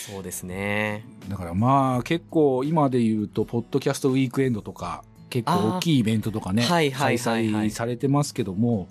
[0.08, 1.06] そうですね。
[1.28, 8.88] だからまあ結構今で言うと、ポッドキャストウィークエンドとか、結構大きいイベントとかね、開催されてますけども、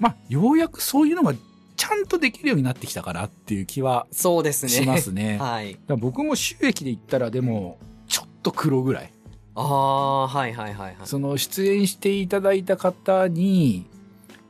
[0.00, 1.34] まあようやくそういうのが
[1.76, 4.70] ちゃんとできるようになってきたかなっていう気はそうですね。
[4.70, 5.38] しますね。
[5.38, 5.78] はい。
[5.86, 9.12] 僕も収益で言ったらでも、ちょっと黒ぐらい。
[9.54, 10.96] ああ、はいはいはいはい。
[11.04, 13.86] その出演していただいた方に、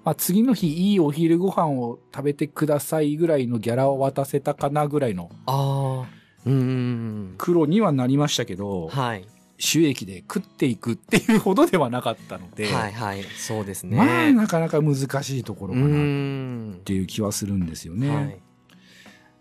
[0.08, 6.08] まあ、次の日いいお昼ご飯を食べてくださいぐらいのギャラを渡せたかなぐらいのああ。
[6.46, 7.34] うーん。
[7.36, 9.26] 黒にはなりましたけど、はい。
[9.58, 13.22] 収益で食っていくっていうほどではなかったので、はいはい。
[13.36, 13.98] そうですね。
[13.98, 16.80] まあなかなか難しいところかなっん。
[16.86, 18.08] ていう気はするんですよね。
[18.08, 18.40] はい。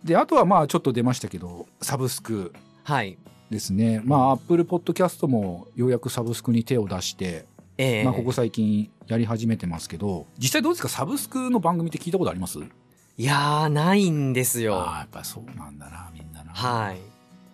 [0.04, 2.52] で、あとはまあちょっと出ましたけど、サブスク
[2.84, 3.18] はい。
[3.50, 4.02] ですね。
[4.04, 7.46] まあ Apple Podcast もようやくサブスクに手を出して、
[7.78, 10.90] ええまあここ最近やり始めてますけど、実際どうですか？
[10.90, 12.60] サブスクの番組って聞いたことあります？
[12.60, 14.76] いやー、ないんですよ。
[14.76, 16.52] ああ、やっぱそうなんだな、みんなな。
[16.52, 17.00] はい。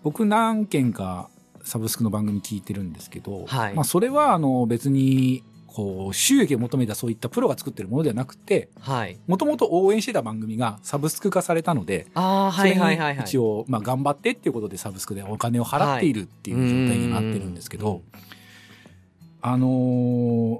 [0.03, 1.29] 僕何件か
[1.63, 9.19] サブスクの番組聞いてるんですけど、はいまあそれはあの別に、こう、収益を求めたそういったプロが作ってるものではなくて、はい。
[9.25, 13.25] もともと応援してた番組がサブスク化されたので、ああ、はいはいはいはい。
[13.25, 18.01] 一応、まあ頑張ってっていうことでサブスクでお金を払っているっていう状態になってるんですけど、
[19.41, 20.59] あのー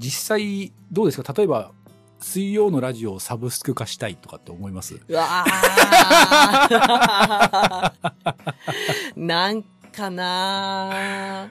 [0.00, 1.32] 実際どうですか？
[1.34, 1.72] 例えば、
[2.20, 4.98] 水曜のラジオをサブスク化したいとかって思います？
[5.08, 5.50] うわー。
[9.20, 11.50] なんかな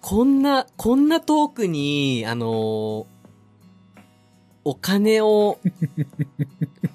[0.00, 3.06] こんな、こんなトークに、あのー
[4.68, 5.58] お金を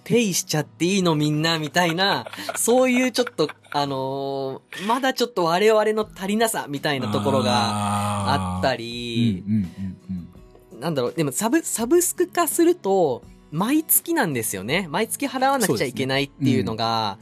[0.04, 10.28] ペイしちゃっていいのみんなみたいな、そういうちょっと、あのーまだちょっと我々の足りなさみたいなところがあったりり、うんうんうん
[10.74, 10.80] うん。
[10.82, 14.88] なんだろう、でもサブ、サブスク化すると、毎月なんですよね。
[14.92, 17.18] 毎月払わなくちゃいけないっていうのが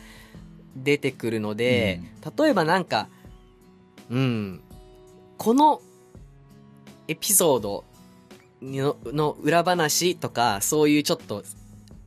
[0.76, 2.02] 出てくるので、
[2.38, 3.08] 例えばなんか、
[4.10, 4.62] うん、
[5.38, 5.82] この
[7.08, 7.86] エピソード
[8.62, 11.44] のの裏話とか、そういうちょっと、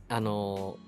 [0.09, 0.85] あのー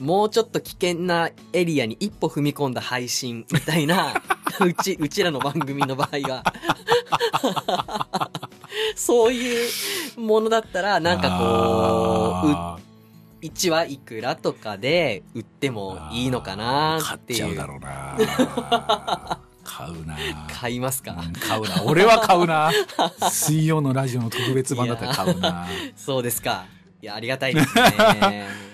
[0.00, 4.14] もうちょっと危険なエリアに一歩踏み込んだ配信みたいな、
[4.64, 6.42] うち、うちらの番組の場合が。
[8.96, 9.68] そういう
[10.18, 17.22] ものだったら、なんかこあう、う1話いくらとかで売ってもーいいのかな買っいう。
[17.22, 20.16] ってちゃうだろうな 買買うな
[20.52, 21.82] 買いますか、うん買うな。
[21.84, 22.70] 俺は買うな。
[23.30, 25.66] 水曜のラジオの特別版だったら買うな。
[25.96, 26.66] そうですか。
[27.02, 28.48] いや、ありがたいですね。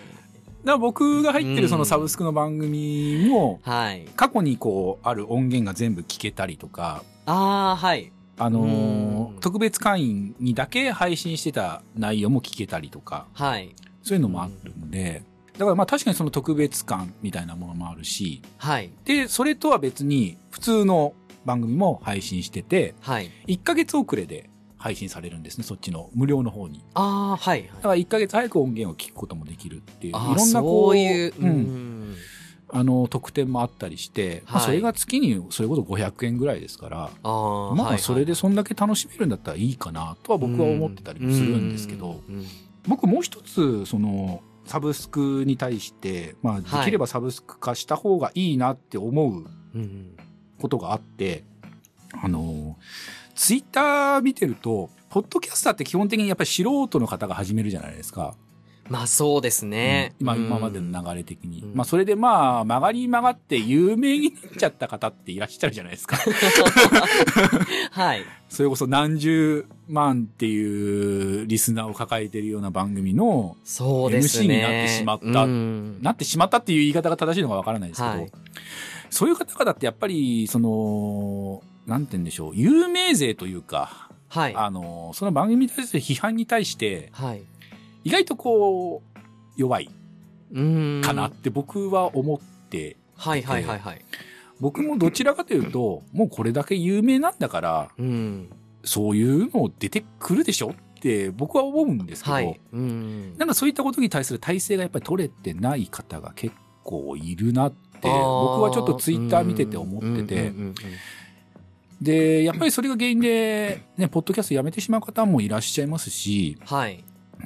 [0.67, 4.05] ら僕が入ってるそのサブスクの番組も、はい。
[4.17, 8.13] 過去にこう、ある音源が全部聞けたりとか、ああ、はい。
[8.39, 13.75] あのーうん特別会員にだけ配信してた内容も聞けたりとか、はい。
[14.03, 15.23] そういうのもあるんで、
[15.59, 18.91] だからまあ確かにその特別感みたいなものもあるし、はい。
[19.05, 21.15] で、それとは別に普通の
[21.45, 23.31] 番組も配信してて、はい。
[23.47, 26.85] 1ヶ月遅れで配信されるんですね、そっちの無料の方に。
[26.95, 27.67] ああ、はい。
[27.67, 32.17] だから1ヶ月早く音源を聞くこともできるっていう、いろんなこう、いう、うん、ん。
[32.69, 42.21] あの、特典もあったりして、まあはいそれが月にそれこそ500円ぐらいですから、ああ、まあ、はいそれでそんだけ楽しめるんだったらいいかなとは僕は思ってたりもするんですけど、
[42.87, 50.17] 僕もう一つ、その、サブスクに対して、まあ、できればサブスク化した方がいいなって思ううん。
[50.61, 51.45] ことがあって、
[52.23, 52.77] あの、
[53.35, 58.35] ツイッター見てると、ポッドキャスターって基本的にやっぱり素人の方が始めるじゃないですか。
[58.89, 60.15] まあそうですね。
[60.21, 61.61] 今、うん今までの流れ的に。
[61.61, 66.17] うんまあ、それでまあ、曲がり曲がって有名になっちゃった方っていらっしゃるじゃないですか。
[67.91, 68.23] はい。
[68.49, 73.57] それこそ何十万っていうリスナーを抱えてるような番組の。
[73.65, 78.33] MC になってしまったうんなってしまったっていう言い方が正しいのかわからないですけど、はい
[79.11, 84.55] そういう方々ってやっぱり、その、なんて言うんでしょう、有名税というか、はい。
[84.55, 87.43] あの、その番組に対する批判に対して、はい。
[88.05, 89.19] 意外とこう、
[89.57, 89.91] 弱い
[90.53, 91.03] うん。
[91.03, 94.05] かなって僕は思って、はいはいはいはい。
[94.61, 98.51] 僕もどちらかというと、もうこれだけ有名なんだから、うん。
[98.87, 100.71] そういうの出てくるでしょ？
[100.71, 102.61] って僕は思うんですけど、はい。
[102.73, 103.37] うん。
[103.37, 110.53] なんかそういったことに対する体制がやっぱり取れてない方が結構いるなって、僕はちょっとツイッター見てて思ってて、
[112.01, 117.05] で、やっぱりそれが原因で、ね、ポッドキャストやめてしまう方もいらっしゃいますし、はい。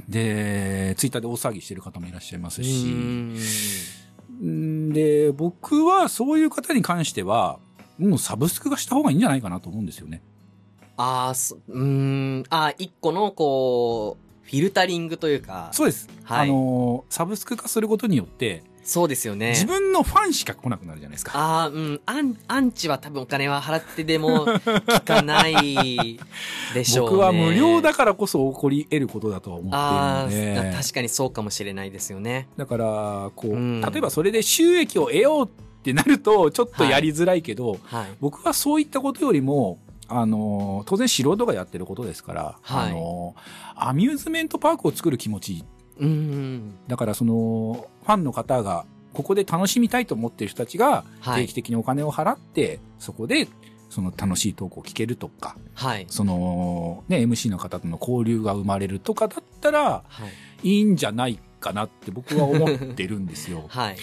[0.08, 2.94] で、ツイッターで大騒ぎしてる方もいらっしゃいますし、
[4.40, 7.58] で、僕はそういう方に関しては、
[7.98, 10.22] もうサブスクがした方がいいんじゃないかなと思うんですよね。
[11.00, 12.44] ああ、そうーん。
[12.50, 15.70] ああ、一個の、こう、フィルタリングというか。
[15.72, 16.08] そうです。
[16.24, 19.50] はいあの、サブスク化することによって、そうですよね。
[19.50, 21.32] 自分のファンしか来なくなるじゃないですか。
[21.34, 22.00] ああ、うん。
[22.04, 26.18] アン、アンチは多分お金は払ってでも聞かない
[26.74, 27.10] でしょうね。
[27.16, 32.48] 僕は無料だからこそ起こり得ることだとは思あっているのであ、確かにそうかもしれないですよね。
[32.56, 35.48] だからこう、うん例えばそれで収益を得ようっ
[35.82, 38.06] てなるとちょっとやりづらいけど、はい。
[38.20, 39.78] 僕はそういったことよりも
[40.10, 43.34] あの当然素人がやってることですから、はいあの
[43.76, 45.64] アミューズメントパークを作る気持ち
[45.98, 46.74] うん。
[46.88, 53.48] だからそのファンの方がここで楽しみたいと思ってる人たちがはい定期的にお金を払って、そこで
[53.88, 56.06] その楽しいトークを聞けるとか、はい。
[56.08, 60.26] そのね、MC の方との交流が生まれるとかだったらは
[60.62, 60.68] い。
[60.68, 63.64] いいんじゃないかなって僕は思ってるんですよ。
[63.68, 63.96] はい。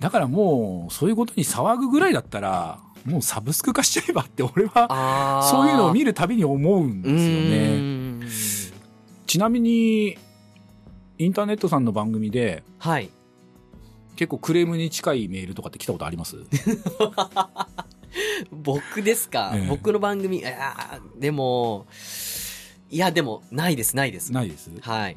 [0.00, 5.42] だからもうそういうことに騒ぐぐらいだったら、もうサブスク化しちゃえばって俺は。
[5.50, 7.80] そういうのを見るるたびに思うんですよね。
[8.20, 8.26] ね。
[9.26, 10.16] ちなみに、
[11.18, 13.10] インターネットさんの番組ではい。
[14.16, 16.36] 結構クレームに近いメールとかって来たことあります？
[18.52, 21.86] 僕ですか、ええ僕の番組、いやーでも、
[22.90, 24.32] いや、でも、ないです、ないです。
[24.32, 24.70] ないです？
[24.80, 25.16] はい。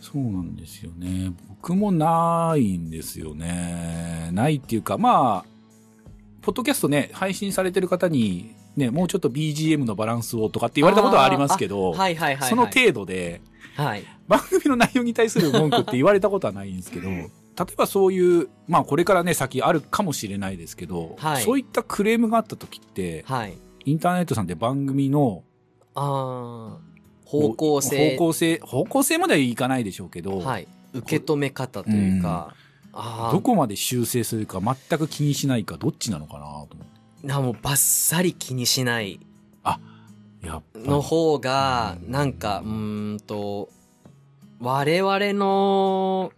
[0.00, 1.32] そうなんですよね。
[1.48, 4.30] 僕もないんですよね。
[4.32, 5.53] ないっていうか、まあ、
[6.44, 12.50] ポッドキャストね、配信されてる方に、ね、もうちょっと BGM のバランスをとかって言われたことはありますけど、はいはいはい、はい。
[12.50, 13.40] その程度で、
[13.76, 14.04] はい。
[14.28, 17.30] 番組の内容に対する文句って言われたことはないんですけど、例え
[17.76, 23.54] ばそういう、まあこれからね、先あるかもしれないですけど、はいそういったクレームがあった時って、はい。
[23.86, 25.44] インターネットさんで番組の
[25.94, 26.78] ああ、
[27.24, 28.16] 方向性。
[28.18, 30.68] 方向性、方向性まではいかないでしょうけど、はい。
[30.92, 32.54] 受け止め方というか、ああ、
[33.32, 36.68] どこまで修正するか全く気にしないかどっちなのかなと思っ
[37.22, 37.26] て。
[37.26, 39.20] なもうバッサリ気にしない。
[40.44, 40.88] やっぱり。
[40.88, 42.10] の方が、うん。
[42.10, 43.68] なんか、うーんと、
[44.60, 46.32] 我々の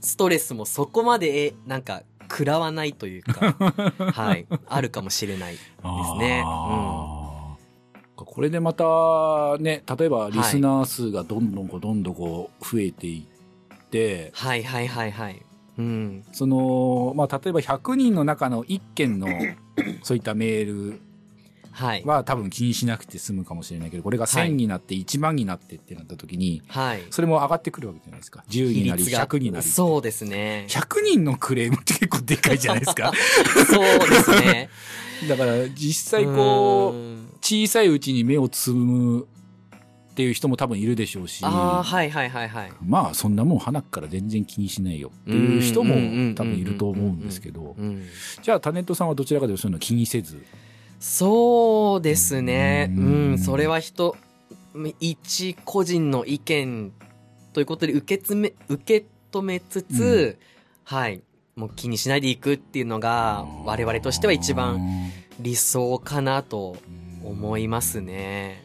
[0.00, 3.54] ストレスもそこまで、えなんか、食らわないというか、
[4.12, 5.64] はい、あるかもしれないです
[6.18, 6.42] ね。
[6.44, 8.24] あー。
[8.24, 13.26] これでまたね、例えばリスナー数がどんどんこうどんどんこう増えてい
[13.74, 15.42] って、はいはいはいはい。
[15.78, 16.24] うん。
[16.32, 19.28] その、まあ、例えば100人の中の1件の
[20.02, 21.00] そういったメール
[22.04, 27.02] は多分気にしなくて済むかもしれないけど、これが1000になって1万になってってなった時に、はい。
[27.10, 28.44] それも上がってくるわけじゃないですか。
[28.48, 29.66] 10になり、比率が100になり。
[29.66, 30.66] そうですね。
[30.68, 33.12] 100人のクレームって結構でかいじゃないですか。
[33.66, 34.68] そうですね。
[35.28, 39.26] だから実際こう、ん小さいうちに目をつむ
[40.14, 42.72] っていう人も多分いるでしょうし、ああ、はいはいはいはい。
[42.86, 48.02] まあそんなもん花から全然気にしないよっていう人もうんうんうんうん多分いると思うんですけど、うん
[48.40, 50.40] じゃあタネットさんはどちらかというとそういうの気にせず、
[51.00, 52.92] そうですね。
[52.96, 54.16] ううんん、それは人、
[55.00, 56.92] 一個人の意見
[57.52, 60.38] ということで受けつめ、受け止めつつ、
[60.84, 61.22] はい。
[61.56, 65.10] もう気にしないでいくっていうのが、我々としては一番
[65.40, 66.76] 理想かなと
[67.24, 68.63] 思いますね。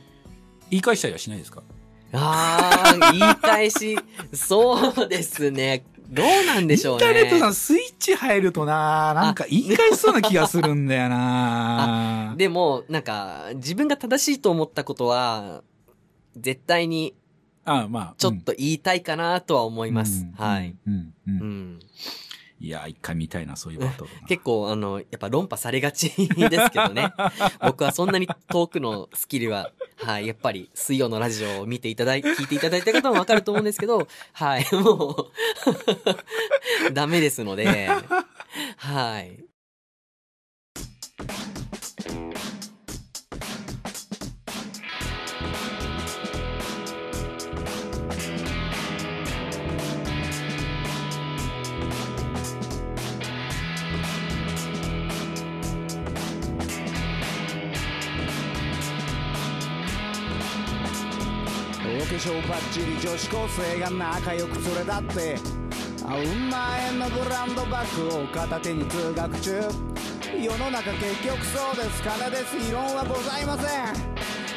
[0.69, 1.63] 言い返したりはしないですか？
[2.11, 3.97] ああ、言い返し、
[4.33, 5.83] そうですね。
[6.09, 7.05] どうなんでしょうね。
[7.05, 15.61] インターネットさんスイッチ入るとな、なんか言い返しそうな気がするんだよなでも、なんか、自分が正しいと思ったことは、
[16.35, 17.13] 絶対に
[17.63, 20.23] あまあ、ちょっと言いたいかなとは思います。
[20.23, 20.75] うんはい。。
[20.87, 21.79] うんうんううんん。
[22.61, 24.27] いや、一回見たいな、そういうバトルな。
[24.27, 27.13] 結構、あの、やっぱ論破されがちですけどね。
[27.61, 35.27] 僕はそんなに遠くのスキルは、はい、やっぱり水曜のラジオを見ていただい、聞いていただいた方もわかると思うんですけど、はい、も
[36.89, 37.89] う、 ダメですので、
[38.77, 39.48] はい。
[62.19, 65.39] お化粧バッチリ女子高生が仲良く連れ立って。
[66.05, 69.51] あうん万円のブランドバッグを片手に通学中。
[70.37, 72.03] 世の中結局そうです。
[72.03, 72.57] 金です。
[72.57, 73.95] 異論はございません。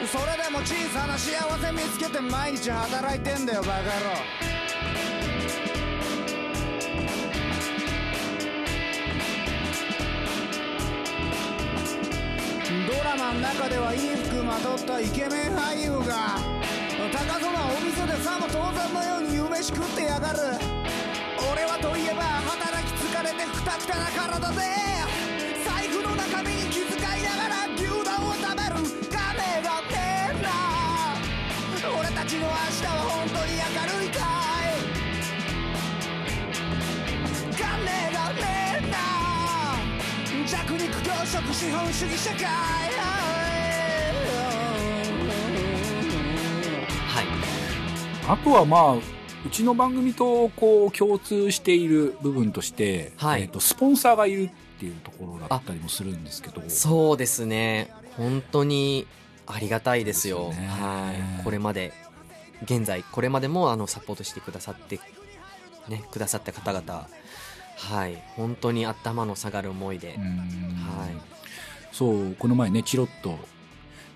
[0.08, 3.92] それでも小さな幸せ見つけて毎日働いてんだよバカ野郎。
[12.88, 16.61] ドラマの中ではいい服まとったイケメン俳優が。
[17.12, 20.38] 高そうなお店でさも当然のように夕飯食ってやがる。
[21.52, 24.56] 俺はといえば働き疲れてくたくたな体で
[25.62, 28.80] 財布の中身に気遣いながら牛丼を食べる。
[29.12, 29.20] 金
[29.60, 30.48] がねえな。
[32.00, 33.68] 俺たちの明日は本当に明
[34.00, 34.80] るいかい。
[37.52, 37.76] 金
[38.08, 38.96] がねえな。
[40.48, 43.11] 弱肉強食資本主義社会。
[47.24, 48.38] はい。
[48.40, 57.90] あとはまあ、うちの番組とこう共通している部分として、はいえっとスポンサーがいるっていうところだったりもするんですけど、そうですね。
[58.16, 59.06] 本当に
[59.46, 60.50] ありがたいですよ。
[60.50, 61.44] ねはい。
[61.44, 61.92] これまで、
[62.64, 65.00] 現在、これまでもあのサポートしてくださって、
[65.88, 67.08] ね、くださった方々、
[67.76, 68.22] はい。
[68.36, 71.10] 本当に頭の下がる思いで、うんはい。
[71.92, 73.38] そう、この前ね、チロッと、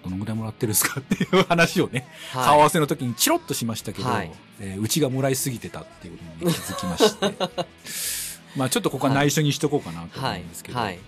[0.07, 7.67] どのぐらいもらってるんですかっていう話をね、顔合はわせの時にチロッとしましたけど、はいえーうちがもらいすぎてたっていうのに気づきまして、
[8.57, 10.23] まあちょっとここは内緒にしとこうかなとい。
[10.23, 10.73] はい思うんですけ。
[10.73, 10.99] ど、はい。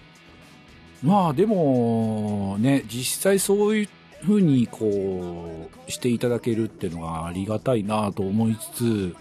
[1.03, 3.89] まあでも、ね、実際そういう
[4.25, 9.17] ふうにこう、していただけるっていうのがありがたいなと思いつつ、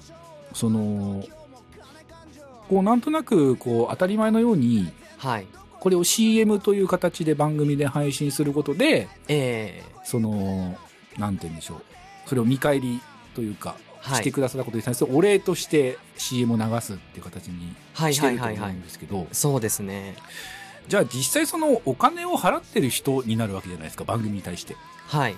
[0.53, 1.23] その、
[2.67, 5.47] こうなんとなくこう当たり前のように、はい。
[5.79, 10.77] これを CM という形で番組で配信することで、ええその、
[11.17, 11.81] なんて言うんでしょう。
[12.25, 12.99] それを見返り
[13.35, 13.77] というか、はい
[14.17, 20.15] してくださったことに対するお礼として CM を流すっていう形にはいしてるとはいはいはい思うんですけど、そうですね。
[20.87, 24.77] じゃあ実際そのお金を払ってる人になるわけじゃないですか、番組に対して。
[25.07, 25.35] はい。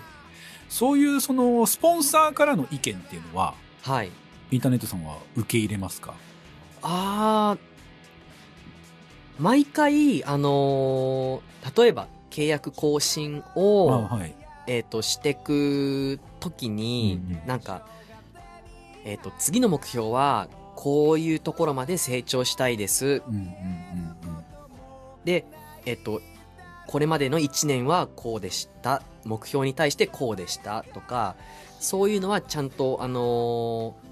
[0.67, 4.11] そういうそのスポンサーからの意見っていうのは、はい。
[4.51, 6.13] インターネットさんは受け入れますか？
[6.83, 7.68] あー
[9.39, 11.41] 毎回、あのー
[11.83, 14.33] 例えば契約更新を、あはい。
[14.67, 17.87] えっ、と、してくときに、うんうんなんか、
[19.03, 23.23] えっ、と、次の目標は、こういうところまで成長したいです。
[23.27, 23.49] うんうんうん
[25.25, 25.45] で、
[25.85, 26.21] えっ、と、
[26.87, 29.01] これまでの1年はこうでした。
[29.25, 30.85] 目標に対してこうでした。
[30.93, 31.35] とか、
[31.79, 34.09] そういうのはちゃんと、あのー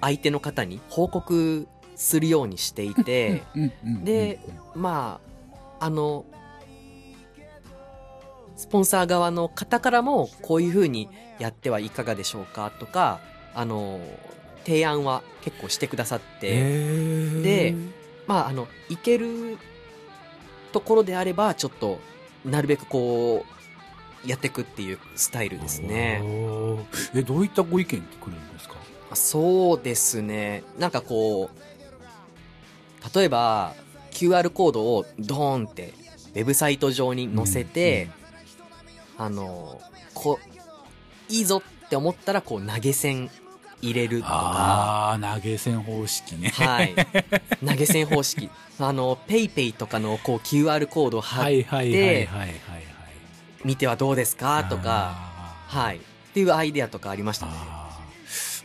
[0.00, 1.66] 相手の方に報告
[1.98, 3.42] するようにしていて。
[4.04, 4.40] で
[4.74, 5.20] ま
[5.80, 6.24] あ、あの、
[8.56, 13.20] スポンサー側の方からも、こういう風にやってはいかがでしょうかとか、
[13.54, 14.00] あの、
[14.64, 17.74] 提案は結構してくださって、で
[18.26, 19.58] まあ、あの、いける
[20.72, 21.98] ところであれば、ちょっと、
[22.44, 23.44] なるべくこ
[24.24, 26.20] う、やっていくっていうスタイルですね。
[27.14, 28.74] え、どういったご意見ってくるんですか？
[29.14, 30.64] そうですね。
[30.78, 31.58] なんかこう、
[33.14, 33.74] 例えば、
[34.12, 35.94] QR コードをドーンって
[36.34, 38.08] ウェブサイト上に載せて、
[39.16, 39.80] あの
[40.14, 43.30] こういいぞって思ったらこう投げ銭
[43.82, 44.30] 入れるとか。
[44.32, 46.48] ああ、投げ銭方式ね。
[46.50, 46.94] はい。
[47.66, 48.50] 投げ銭方式。
[48.80, 52.28] あのペイペイとかのこう QR コードを貼って。
[53.64, 54.64] 見てはどうですか？
[54.64, 55.14] とか。
[55.16, 55.96] あはい。
[55.96, 56.00] っ
[56.32, 57.52] ていうアイデアとかありましーたね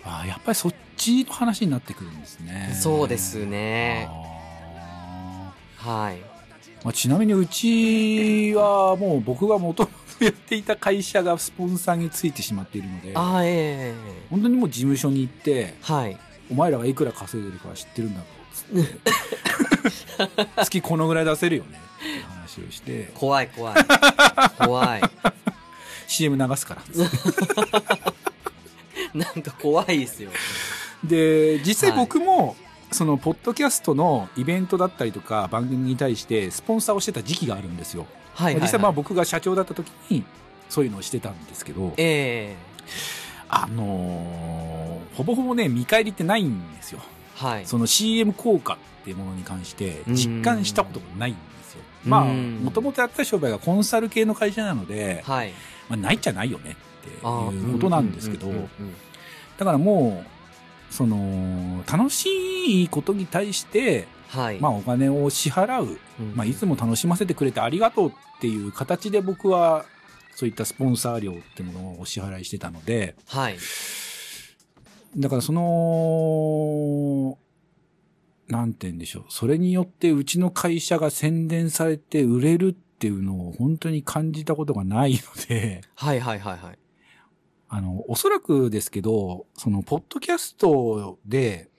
[0.05, 2.77] あやっぱりそっちの話になってくるんですね。
[2.79, 4.07] そうですね。
[4.09, 6.15] あはい。
[6.15, 6.21] ー
[6.83, 13.93] まあ、ちなみにうちはもう僕が元々やっていた会社がスポンサーについてしまっているので、ああええええ
[14.29, 16.17] 本当にもう事務所に行って、はい。
[16.51, 18.25] お前らがいくら稼いでるかは知ってるんだろ
[18.73, 20.55] うっつって。
[20.63, 23.75] 月このぐらい出せるよねって話をして、怖 い怖い。
[24.59, 25.01] 怖い。
[26.07, 26.81] CM 流すから。
[26.81, 28.22] っつって。
[29.17, 30.31] なんか怖いですよ。
[31.03, 31.99] で、実際はい。
[31.99, 32.55] 僕も、
[32.91, 38.05] その、ポッドキャストのイベントだったりとか、番組に対して、スポンサーをしてた時期があるんですよ。
[38.33, 40.23] はいはい、はい、実際まあ僕が社長だった時に、
[40.69, 42.73] そういうのをしてたんですけど、ええ。
[43.49, 44.83] あのー
[45.15, 46.99] ほぼほぼね、見返りってないんですよ。
[47.35, 47.65] はい。
[47.65, 51.81] その CM 効果っていうものに関して、実感したことがないんですよ。
[52.05, 52.61] うんまあ、うん。
[52.63, 55.53] もともとやってた商売がコンサル系の会社なので、はい。
[55.89, 56.75] まあ、ないっちゃないよね
[57.09, 58.51] っていうことなんですけど、
[59.57, 64.59] だからもう、その、楽しいことに対して、はい。
[64.59, 65.99] まあお金を支払う。
[66.19, 66.35] うん。
[66.35, 69.85] まあいつも楽しませてくれてありがとうっていう形で僕は、
[70.35, 73.57] そういったスポンサー料ってものをお支払いしてたので、はい。
[75.17, 77.37] だからその、
[78.47, 79.25] なんて言うんでしょう。
[79.29, 86.77] それによってうちの会社が宣伝されて売れるっていうのを本当に感じたことがないので、はいはいはいはい
[87.75, 91.71] あの、おそらくですけど、その、ポッドキャストで、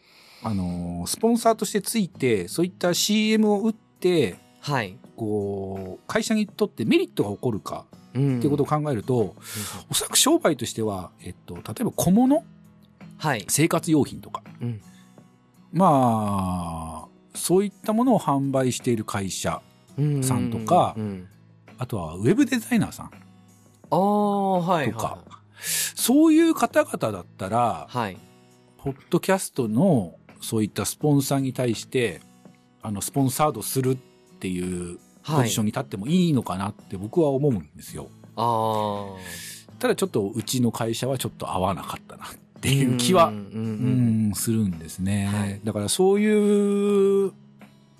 [0.43, 4.99] あの、スポンサーとしてついて、そういった CM を打って、はい。
[5.15, 8.39] こう、会社にとってメリットが起こるかうん。
[8.39, 9.37] っていうことを考えると、
[9.89, 12.45] おそらく商売としては、えっと、例えば小物？
[13.17, 13.45] はい。
[13.49, 14.43] 生活用品とか。
[14.61, 14.81] うん。
[15.73, 19.63] まあ、そういったものを販売している会社、
[20.23, 21.29] さんとかうん。
[21.79, 23.11] あとはウェブデザイナーさん
[23.91, 25.19] ああはいとか、は
[25.61, 28.17] そういう方々だったらい、はい。
[28.79, 32.21] ポッドキャストのそういったスポンサーに対して、
[32.83, 33.97] あの、スポンサードするっ
[34.39, 35.49] ていうポはい。
[35.49, 38.09] ジションに立ってもいいのかなって僕は思うんですよ。
[38.37, 39.15] あ
[39.79, 42.29] ただちょっとうちの会社はちょっと合わなかったなっ
[42.61, 45.27] ていう気は、うん、するんですね。
[45.27, 45.61] はい。
[45.65, 47.33] だからそういう、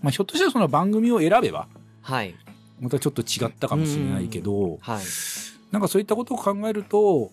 [0.03, 1.69] まあ、ひょっとしたらその番組を選べば、
[2.03, 2.35] はい。
[2.81, 5.05] またちょっと違ったかもしれないけど、はい。
[5.71, 7.31] なんかそういったことを考えると、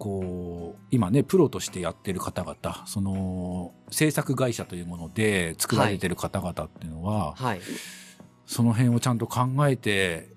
[0.00, 7.60] こう、今ね、プロとしてやってる方々、その、制作会社というもので作られてる方々っていうのは、はい。
[8.46, 10.30] その辺をちゃんと考えて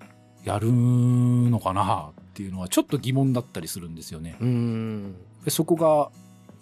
[0.44, 4.36] やるのかなっていうのはちょっと疑問だったりするんですよね。
[4.38, 5.16] うん。
[5.44, 6.10] でそこが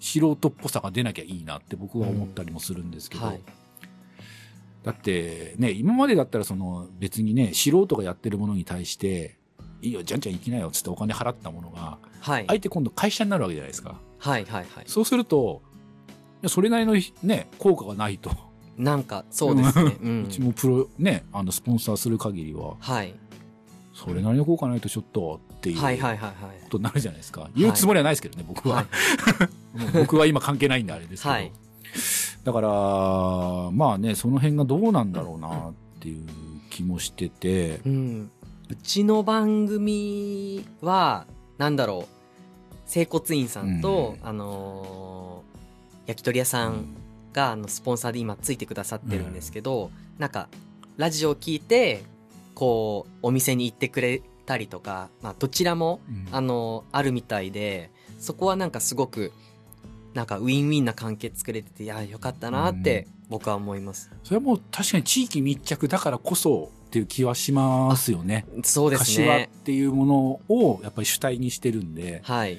[0.00, 3.40] 素人っぽさが出なきゃいいなって僕は思ったりもするんですけど、はい。
[4.84, 9.36] だってね、今までだったらその別にね、素人がやってるものに対して、
[9.82, 12.44] いいよ、じゃんじゃん行きなよっつってお金払ったものが、はい。
[12.46, 14.00] 相手今度会社になるわけじゃないですか。
[14.18, 14.84] はいはいはい。
[14.86, 15.60] そうすると、
[16.46, 18.30] それなりのね、効果がないと、
[18.78, 20.24] なんかそうですね、うん。
[20.24, 23.14] うちもプロ、ね、あの、スポンサーする限りは、はい。
[23.92, 25.80] それなりの効果ないとちょっとっていう。
[25.80, 27.50] はいはいはいはことになるじゃないですか。
[27.54, 28.86] 言うつもりはないですけどね、僕いは。
[29.74, 31.34] もう僕は今関係ないんであれですけど。
[31.34, 31.52] はい。
[32.44, 32.68] だから、
[33.72, 36.26] まあね、その辺がどうなんだろうなっていう
[36.70, 38.30] 気もしてて、うん、
[38.72, 41.26] うちの番組は
[41.58, 44.26] なんだろう整骨院さんと、うん。
[44.26, 45.52] あのー
[46.04, 46.96] 焼き鳥屋さん
[47.32, 50.48] があのスポンサーで今ついてくださってるんですけど、なんか
[50.96, 52.02] ラジオを聞いて
[52.54, 56.34] こうお店に行ってくれたりとか、まあ、どちらも、うん。
[56.34, 59.32] あのあるみたいでそこはなんかすごく
[60.14, 68.44] なんかウィンウィンな関係作れてていやよかったなって僕は思います、それはもう確かに地域密着だからこそっていう気はしますよね。
[68.62, 72.58] そうです柏っねていうものをやっぱり主体にしてるんで、はい。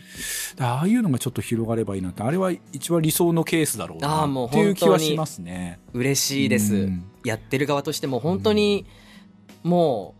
[0.60, 5.80] ああいうのがちょっと広がればいいなって、あれは一番理想のケースだろうなっていう気は本当にしますね。
[5.94, 7.06] 嬉しいです、うん。
[7.24, 8.88] やってる側としても本当に
[9.62, 10.16] も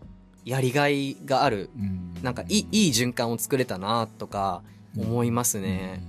[0.46, 1.70] うやりがいがある。
[1.76, 2.14] うん。
[2.22, 4.62] なんかいいいい循環を作れたなとか
[4.96, 6.06] 思いますね、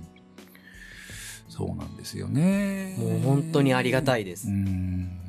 [1.48, 1.52] うん。
[1.52, 2.94] そうなんですよね。
[3.00, 5.22] もう本当にありがたいです、うん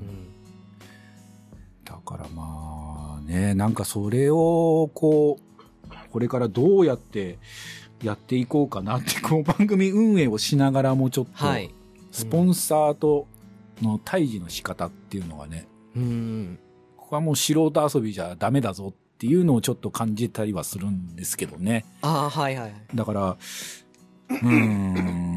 [2.07, 7.37] からまあね、なんかそれをこう、これからどうやって
[8.01, 11.69] やっていこうかなって、 こう番組運営をしながらもちょっと、はい
[12.09, 13.27] スポンサーと
[13.79, 16.59] の対峙の仕方っていうのがね、うん。
[16.95, 21.85] ここはもう素人遊びじゃダメだぞっていうのをちょっと感じたりはするんですけどね。
[22.01, 22.73] ああ、はいはい。
[22.95, 23.37] だから、
[24.29, 25.36] うーん、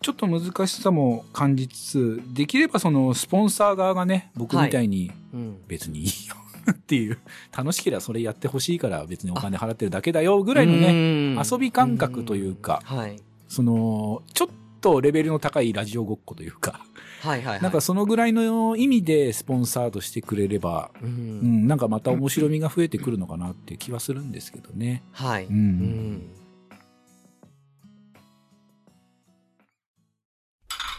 [0.00, 5.58] ちょっと難しさも感じつつ、できればそのスポンサー側がね、僕みたいにうん。
[5.66, 6.36] 別にいいよ
[6.70, 7.18] っていう、
[7.56, 13.16] 楽しければそれやってほしいから別にお金払ってるだけだよぐらいのね、ね遊び感覚というかはい。
[13.48, 14.48] その、ちょっ
[14.80, 16.80] とレベルの高いラジオごっこというか、
[17.22, 17.62] はいはいはい。
[17.62, 21.06] なんかそのぐらいの意味でスポンサーとしてくれれば、う。
[21.06, 25.02] うんん、なんかまた面白みが増えてくるのかなっていう気はするんですけどね。
[25.12, 25.46] はい。
[25.46, 26.37] うんうん。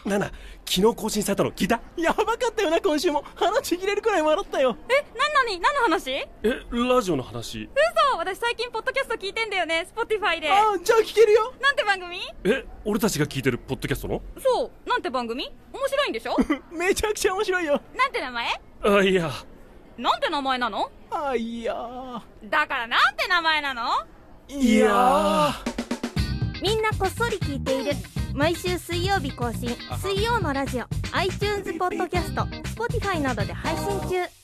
[0.04, 0.26] ナナ、
[0.66, 1.80] 昨日更新されたの聞いた？
[1.96, 3.22] やばかったよな、今週も。
[3.34, 4.76] 鼻ちぎれるくらい笑ったよ。
[5.34, 6.10] なに何の話？
[6.10, 6.28] え、
[6.70, 7.68] ラジオの話？
[8.12, 10.50] そう私最近ポッドキャスト聞いてんだよね Spotify で。
[10.50, 11.52] あ、じゃあ聞けるよ。
[11.60, 12.18] なんて番組？
[12.44, 14.22] え、俺たちが聞いてるポッドキャストの？
[14.38, 14.88] そう。
[14.88, 15.44] なんて番組？
[15.72, 16.36] 面白いんでしょ？
[16.70, 17.80] めちゃくちゃ面白いよ。
[17.96, 18.60] なんて名前？
[18.82, 19.30] あ、いや。
[19.98, 20.90] なんて名前なの？
[21.10, 22.22] あ、いや。
[22.44, 23.82] だからなんて名前なの？
[24.48, 25.54] いや。
[26.62, 27.92] みんなこっそり聞いている
[28.34, 29.76] 毎週水曜日更新。
[29.98, 30.84] 水曜のラジオ。
[31.12, 32.42] iTunes ポッドキャスト。
[32.42, 34.39] Spotify などで配信中